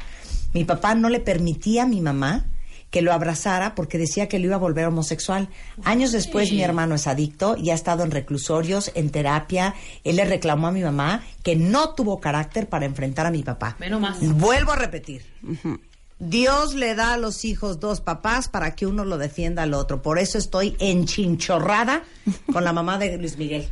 Mi 0.53 0.65
papá 0.65 0.95
no 0.95 1.09
le 1.09 1.19
permitía 1.19 1.83
a 1.83 1.87
mi 1.87 2.01
mamá 2.01 2.45
que 2.93 3.01
lo 3.01 3.11
abrazara 3.11 3.73
porque 3.73 3.97
decía 3.97 4.29
que 4.29 4.37
lo 4.37 4.45
iba 4.45 4.55
a 4.55 4.59
volver 4.59 4.85
homosexual. 4.85 5.49
Años 5.83 6.11
después 6.11 6.51
mi 6.51 6.61
hermano 6.61 6.93
es 6.93 7.07
adicto 7.07 7.57
y 7.57 7.71
ha 7.71 7.73
estado 7.73 8.03
en 8.03 8.11
reclusorios, 8.11 8.91
en 8.93 9.09
terapia. 9.09 9.73
Él 10.03 10.17
le 10.17 10.25
reclamó 10.25 10.67
a 10.67 10.71
mi 10.71 10.81
mamá 10.83 11.23
que 11.41 11.55
no 11.55 11.95
tuvo 11.95 12.19
carácter 12.19 12.69
para 12.69 12.85
enfrentar 12.85 13.25
a 13.25 13.31
mi 13.31 13.41
papá. 13.41 13.77
Menos 13.79 13.99
más. 13.99 14.19
Vuelvo 14.21 14.73
a 14.73 14.75
repetir. 14.75 15.23
Dios 16.19 16.73
le 16.73 16.95
da 16.95 17.13
a 17.13 17.17
los 17.17 17.43
hijos 17.45 17.79
dos 17.79 17.99
papás 18.01 18.47
para 18.47 18.75
que 18.75 18.85
uno 18.85 19.03
lo 19.05 19.17
defienda 19.17 19.63
al 19.63 19.73
otro. 19.73 20.01
Por 20.01 20.19
eso 20.19 20.37
estoy 20.37 20.75
enchinchorrada 20.79 22.03
con 22.51 22.63
la 22.63 22.73
mamá 22.73 22.97
de 22.97 23.17
Luis 23.17 23.37
Miguel. 23.37 23.67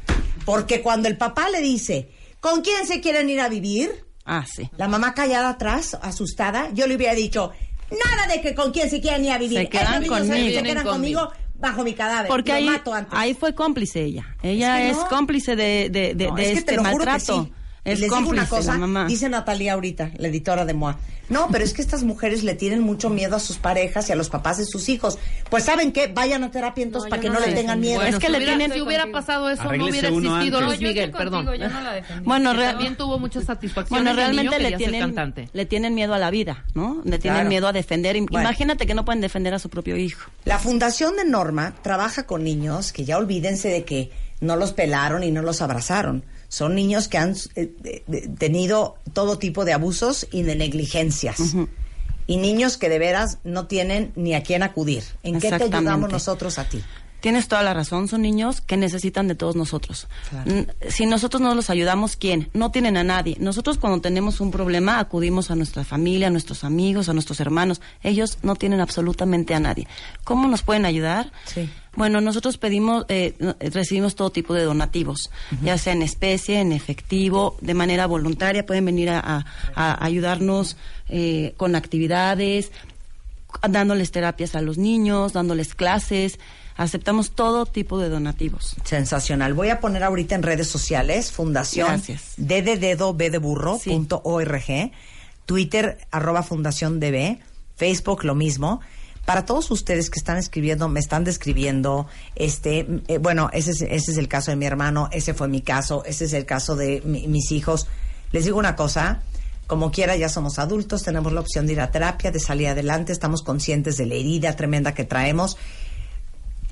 Porque 0.45 0.81
cuando 0.81 1.07
el 1.07 1.17
papá 1.17 1.49
le 1.49 1.61
dice, 1.61 2.09
¿con 2.39 2.61
quién 2.61 2.85
se 2.87 2.99
quieren 3.01 3.29
ir 3.29 3.39
a 3.41 3.49
vivir? 3.49 4.05
Ah, 4.25 4.45
sí. 4.51 4.69
La 4.77 4.87
mamá 4.87 5.13
callada 5.13 5.49
atrás, 5.49 5.97
asustada, 6.01 6.69
yo 6.73 6.87
le 6.87 6.95
hubiera 6.95 7.13
dicho, 7.15 7.51
nada 7.89 8.27
de 8.33 8.41
que 8.41 8.53
con 8.55 8.71
quién 8.71 8.89
se 8.89 9.01
quieren 9.01 9.23
ir 9.25 9.31
a 9.31 9.37
vivir. 9.37 9.57
Se 9.59 9.69
quedan 9.69 10.01
se- 10.03 10.07
conmigo. 10.09 10.49
se 10.57 10.63
quedan 10.63 10.85
conmigo 10.85 11.31
bajo 11.55 11.83
mi 11.83 11.93
cadáver. 11.93 12.27
Porque 12.27 12.51
Lo 12.51 12.57
ahí, 12.57 12.65
mato 12.65 12.93
antes. 12.93 13.13
ahí 13.15 13.33
fue 13.33 13.53
cómplice 13.53 14.03
ella. 14.03 14.35
Ella 14.41 14.81
Es 14.83 14.91
es, 14.91 14.97
que 14.97 15.03
no. 15.03 15.09
cómplice 15.09 15.55
de, 15.55 15.89
de, 15.91 16.15
de, 16.15 16.27
No, 16.27 16.35
de 16.35 16.41
es 16.43 16.47
que 16.49 16.57
este 16.59 16.71
te 16.71 16.77
lo 16.77 16.83
juro 16.85 17.05
que 17.05 17.11
maltrato. 17.11 17.49
Es 17.83 17.99
les 17.99 18.11
digo 18.11 18.29
una 18.29 18.47
cosa, 18.47 18.77
dice 19.07 19.27
Natalia 19.27 19.73
ahorita, 19.73 20.11
la 20.17 20.27
editora 20.27 20.65
de 20.65 20.73
MOA. 20.75 20.99
No, 21.29 21.47
pero 21.51 21.63
es 21.63 21.73
que 21.73 21.81
estas 21.81 22.03
mujeres 22.03 22.43
le 22.43 22.53
tienen 22.55 22.81
mucho 22.81 23.09
miedo 23.09 23.37
a 23.37 23.39
sus 23.39 23.57
parejas 23.57 24.07
y 24.09 24.11
a 24.11 24.15
los 24.15 24.29
papás 24.29 24.57
de 24.57 24.65
sus 24.65 24.87
hijos. 24.89 25.17
Pues 25.49 25.63
¿saben 25.63 25.91
qué? 25.93 26.07
Vayan 26.07 26.43
a 26.43 26.51
terapia 26.51 26.83
entonces 26.83 27.05
No, 27.07 27.09
para 27.09 27.21
que 27.21 27.29
no 27.29 27.39
no, 27.39 27.45
le 27.45 27.53
tengan 27.53 27.79
miedo. 27.79 27.95
Bueno, 28.01 28.09
Es 28.09 28.19
que 28.19 28.25
si 28.27 28.31
le 28.33 28.37
hubiera, 28.37 28.57
tienen- 28.57 28.73
si 28.75 28.81
hubiera 28.81 29.07
pasado 29.11 29.49
eso, 29.49 29.63
no 29.63 29.69
hubiera 29.85 30.09
existido. 30.09 30.59
Luis 30.61 30.77
No, 30.77 30.81
yo 30.81 30.87
Miguel, 30.89 31.05
estoy 31.05 31.17
perdón. 31.17 31.45
contigo, 31.45 31.65
yo 31.65 31.73
no 31.73 31.81
la 31.81 31.93
defendí. 31.93 32.25
Bueno, 32.25 32.53
real- 32.53 32.71
también 32.73 32.97
tuvo 32.97 33.17
muchas 33.17 33.45
satisfacciones. 33.45 34.03
Bueno, 34.03 34.15
realmente 34.15 34.59
le 34.59 34.73
tienen, 34.77 35.01
cantante. 35.01 35.49
le 35.53 35.65
tienen 35.65 35.95
miedo 35.95 36.13
a 36.13 36.19
la 36.19 36.29
vida, 36.31 36.65
¿no? 36.75 37.01
Le 37.05 37.17
tienen 37.17 37.37
Claro. 37.39 37.49
miedo 37.49 37.67
a 37.69 37.73
defender. 37.73 38.15
Bueno. 38.29 38.41
Imagínate 38.47 38.85
que 38.85 38.93
no 38.93 39.05
pueden 39.05 39.21
defender 39.21 39.53
a 39.55 39.59
su 39.59 39.69
propio 39.69 39.95
hijo. 39.97 40.29
La 40.45 40.59
Fundación 40.59 41.15
de 41.15 41.23
Norma 41.25 41.73
trabaja 41.81 42.27
con 42.27 42.43
niños 42.43 42.91
que 42.91 43.05
ya 43.05 43.17
olvídense 43.17 43.69
de 43.69 43.85
que 43.85 44.11
no 44.41 44.55
los 44.57 44.73
pelaron 44.73 45.23
y 45.23 45.31
no 45.31 45.41
los 45.41 45.61
abrazaron. 45.61 46.25
Son 46.51 46.75
niños 46.75 47.07
que 47.07 47.17
han 47.17 47.33
eh, 47.55 48.03
tenido 48.37 48.97
todo 49.13 49.37
tipo 49.37 49.63
de 49.63 49.71
abusos 49.71 50.27
y 50.33 50.43
de 50.43 50.57
negligencias. 50.57 51.55
Y 52.27 52.35
niños 52.35 52.75
que 52.75 52.89
de 52.89 52.99
veras 52.99 53.37
no 53.45 53.67
tienen 53.67 54.11
ni 54.17 54.33
a 54.33 54.43
quién 54.43 54.61
acudir. 54.61 55.01
¿En 55.23 55.39
qué 55.39 55.47
te 55.47 55.63
ayudamos 55.63 56.11
nosotros 56.11 56.59
a 56.59 56.65
ti? 56.67 56.83
Tienes 57.21 57.47
toda 57.47 57.63
la 57.63 57.73
razón, 57.73 58.09
son 58.09 58.23
niños 58.23 58.59
que 58.59 58.75
necesitan 58.75 59.29
de 59.29 59.35
todos 59.35 59.55
nosotros. 59.55 60.09
Claro. 60.29 60.65
Si 60.89 61.05
nosotros 61.05 61.41
no 61.41 61.55
los 61.55 61.69
ayudamos, 61.69 62.17
¿quién? 62.17 62.49
No 62.53 62.69
tienen 62.69 62.97
a 62.97 63.05
nadie. 63.05 63.37
Nosotros 63.39 63.77
cuando 63.77 64.01
tenemos 64.01 64.41
un 64.41 64.51
problema 64.51 64.99
acudimos 64.99 65.51
a 65.51 65.55
nuestra 65.55 65.85
familia, 65.85 66.27
a 66.27 66.31
nuestros 66.31 66.65
amigos, 66.65 67.07
a 67.07 67.13
nuestros 67.13 67.39
hermanos. 67.39 67.79
Ellos 68.03 68.39
no 68.41 68.57
tienen 68.57 68.81
absolutamente 68.81 69.53
a 69.53 69.61
nadie. 69.61 69.87
¿Cómo 70.25 70.49
nos 70.49 70.63
pueden 70.63 70.85
ayudar? 70.85 71.31
Sí. 71.45 71.69
Bueno, 71.95 72.21
nosotros 72.21 72.57
pedimos, 72.57 73.05
eh, 73.09 73.33
recibimos 73.59 74.15
todo 74.15 74.29
tipo 74.31 74.53
de 74.53 74.63
donativos, 74.63 75.29
ya 75.61 75.77
sea 75.77 75.91
en 75.93 76.01
especie, 76.01 76.59
en 76.61 76.71
efectivo, 76.71 77.57
de 77.59 77.73
manera 77.73 78.05
voluntaria. 78.07 78.65
Pueden 78.65 78.85
venir 78.85 79.09
a, 79.09 79.19
a- 79.19 79.45
a 79.75 80.05
ayudarnos 80.05 80.77
eh, 81.09 81.53
con 81.57 81.75
actividades, 81.75 82.71
dándoles 83.67 84.11
terapias 84.11 84.55
a 84.55 84.61
los 84.61 84.77
niños, 84.77 85.33
dándoles 85.33 85.75
clases. 85.75 86.39
Aceptamos 86.77 87.31
todo 87.31 87.65
tipo 87.65 87.99
de 87.99 88.07
donativos. 88.09 88.75
Sensacional. 88.85 89.53
Voy 89.53 89.69
a 89.69 89.81
poner 89.81 90.03
ahorita 90.03 90.35
en 90.35 90.43
redes 90.43 90.67
sociales 90.69 91.31
Fundación 91.31 91.87
Gracias. 91.87 92.33
D 92.37 92.61
de 92.61 92.77
dedo, 92.77 93.13
B 93.13 93.29
de 93.29 93.37
burro, 93.37 93.77
Sí. 93.83 93.89
punto 93.89 94.21
org, 94.23 94.63
Twitter, 95.45 95.97
arroba 96.11 96.41
Fundación 96.43 96.99
DB, 97.01 97.39
Facebook 97.75 98.23
lo 98.23 98.33
mismo. 98.33 98.79
Para 99.25 99.45
todos 99.45 99.69
ustedes 99.71 100.09
que 100.09 100.19
están 100.19 100.37
escribiendo, 100.37 100.89
me 100.89 100.99
están 100.99 101.23
describiendo, 101.23 102.07
este, 102.35 102.87
eh, 103.07 103.17
bueno, 103.19 103.49
ese 103.53 103.71
es, 103.71 103.81
ese 103.81 104.11
es 104.11 104.17
el 104.17 104.27
caso 104.27 104.51
de 104.51 104.57
mi 104.57 104.65
hermano, 104.65 105.09
ese 105.11 105.33
fue 105.33 105.47
mi 105.47 105.61
caso, 105.61 106.03
ese 106.05 106.25
es 106.25 106.33
el 106.33 106.45
caso 106.45 106.75
de 106.75 107.01
mi- 107.05 107.27
mis 107.27 107.51
hijos. 107.51 107.87
Les 108.31 108.45
digo 108.45 108.57
una 108.57 108.75
cosa, 108.75 109.21
como 109.67 109.91
quiera, 109.91 110.15
ya 110.17 110.27
somos 110.27 110.57
adultos, 110.59 111.03
tenemos 111.03 111.31
la 111.31 111.39
opción 111.41 111.67
de 111.67 111.73
ir 111.73 111.81
a 111.81 111.91
terapia, 111.91 112.31
de 112.31 112.39
salir 112.39 112.67
adelante, 112.67 113.11
estamos 113.13 113.41
conscientes 113.43 113.95
de 113.97 114.05
la 114.07 114.15
herida 114.15 114.55
tremenda 114.55 114.93
que 114.93 115.05
traemos 115.05 115.55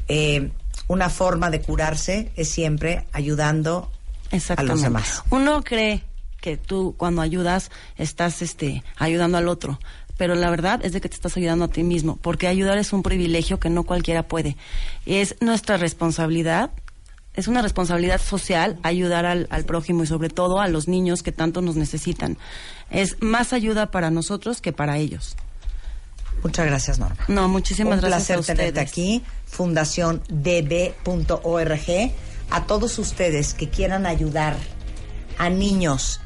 eh, 0.07 0.51
una 0.87 1.09
forma 1.09 1.49
de 1.51 1.61
curarse 1.61 2.31
es 2.35 2.49
siempre 2.49 3.05
ayudando 3.11 3.91
a 4.57 4.63
los 4.63 4.81
demás. 4.81 5.23
Uno 5.29 5.63
cree 5.63 6.03
que 6.41 6.57
tú 6.57 6.95
cuando 6.97 7.21
ayudas 7.21 7.69
estás 7.97 8.41
este 8.41 8.83
ayudando 8.97 9.37
al 9.37 9.47
otro, 9.47 9.79
pero 10.19 10.35
la 10.35 10.49
verdad 10.49 10.81
es 10.83 10.91
de 10.91 10.99
que 10.99 11.07
te 11.07 11.15
estás 11.15 11.37
ayudando 11.37 11.63
a 11.63 11.69
ti 11.69 11.81
mismo, 11.81 12.19
porque 12.21 12.47
ayudar 12.47 12.77
es 12.77 12.91
un 12.91 13.03
privilegio 13.03 13.57
que 13.57 13.69
no 13.69 13.85
cualquiera 13.85 14.27
puede. 14.27 14.57
Es 15.05 15.37
nuestra 15.39 15.77
responsabilidad, 15.77 16.71
es 17.35 17.47
una 17.47 17.61
responsabilidad 17.61 18.19
social 18.19 18.77
ayudar 18.83 19.25
al, 19.25 19.47
al 19.49 19.63
prójimo 19.63 20.03
y 20.03 20.07
sobre 20.07 20.27
todo 20.27 20.59
a 20.59 20.67
los 20.67 20.89
niños 20.89 21.23
que 21.23 21.31
tanto 21.31 21.61
nos 21.61 21.77
necesitan. 21.77 22.37
Es 22.91 23.15
más 23.21 23.53
ayuda 23.53 23.91
para 23.91 24.11
nosotros 24.11 24.59
que 24.59 24.73
para 24.73 24.97
ellos. 24.97 25.37
Muchas 26.43 26.65
gracias, 26.65 26.99
Norma. 26.99 27.23
No, 27.29 27.47
muchísimas 27.47 28.03
Un 28.03 28.09
gracias 28.09 28.37
placer 28.37 28.53
a 28.53 28.57
tenerte 28.57 28.81
aquí, 28.81 29.23
fundaciondb.org. 29.45 32.11
A 32.51 32.65
todos 32.65 32.99
ustedes 32.99 33.53
que 33.53 33.69
quieran 33.69 34.05
ayudar 34.05 34.57
a 35.37 35.49
niños 35.49 36.19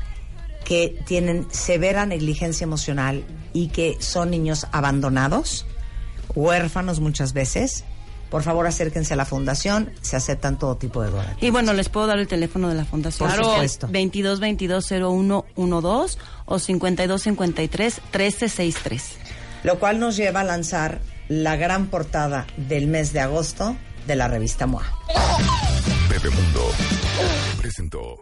que 0.66 1.00
tienen 1.06 1.48
severa 1.52 2.06
negligencia 2.06 2.66
emocional 2.66 3.24
y 3.54 3.68
que 3.68 3.98
son 4.00 4.32
niños 4.32 4.68
abandonados, 4.72 5.66
huérfanos 6.36 7.00
muchas 7.00 7.34
veces, 7.34 7.84
por 8.30 8.42
favor 8.42 8.66
acérquense 8.66 9.14
a 9.14 9.18
la 9.18 9.26
fundación, 9.26 9.92
se 10.02 10.16
aceptan 10.16 10.58
todo 10.58 10.76
tipo 10.78 11.04
de 11.04 11.12
donativos. 11.12 11.44
Y 11.44 11.52
bueno, 11.52 11.74
les 11.74 11.90
puedo 11.90 12.08
dar 12.08 12.18
el 12.18 12.28
teléfono 12.28 12.68
de 12.70 12.76
la 12.76 12.86
fundación. 12.86 13.30
Por 13.30 13.46
supuesto. 13.46 13.88
22 13.92 14.40
22 14.40 14.88
0112 14.88 16.18
o 16.46 16.60
52 16.60 17.22
53 17.22 18.02
1363. 18.12 19.04
Lo 19.64 19.80
cual 19.80 20.00
nos 20.00 20.18
lleva 20.18 20.40
a 20.40 20.44
lanzar 20.44 21.00
la 21.28 21.56
gran 21.56 21.88
portada 21.88 22.48
del 22.58 22.88
mes 22.88 23.14
de 23.14 23.20
agosto 23.20 23.76
de 24.08 24.16
la 24.16 24.28
revista 24.28 24.66
MOA. 24.66 24.84
Bebemundo 26.10 26.72
presentó. 27.62 28.18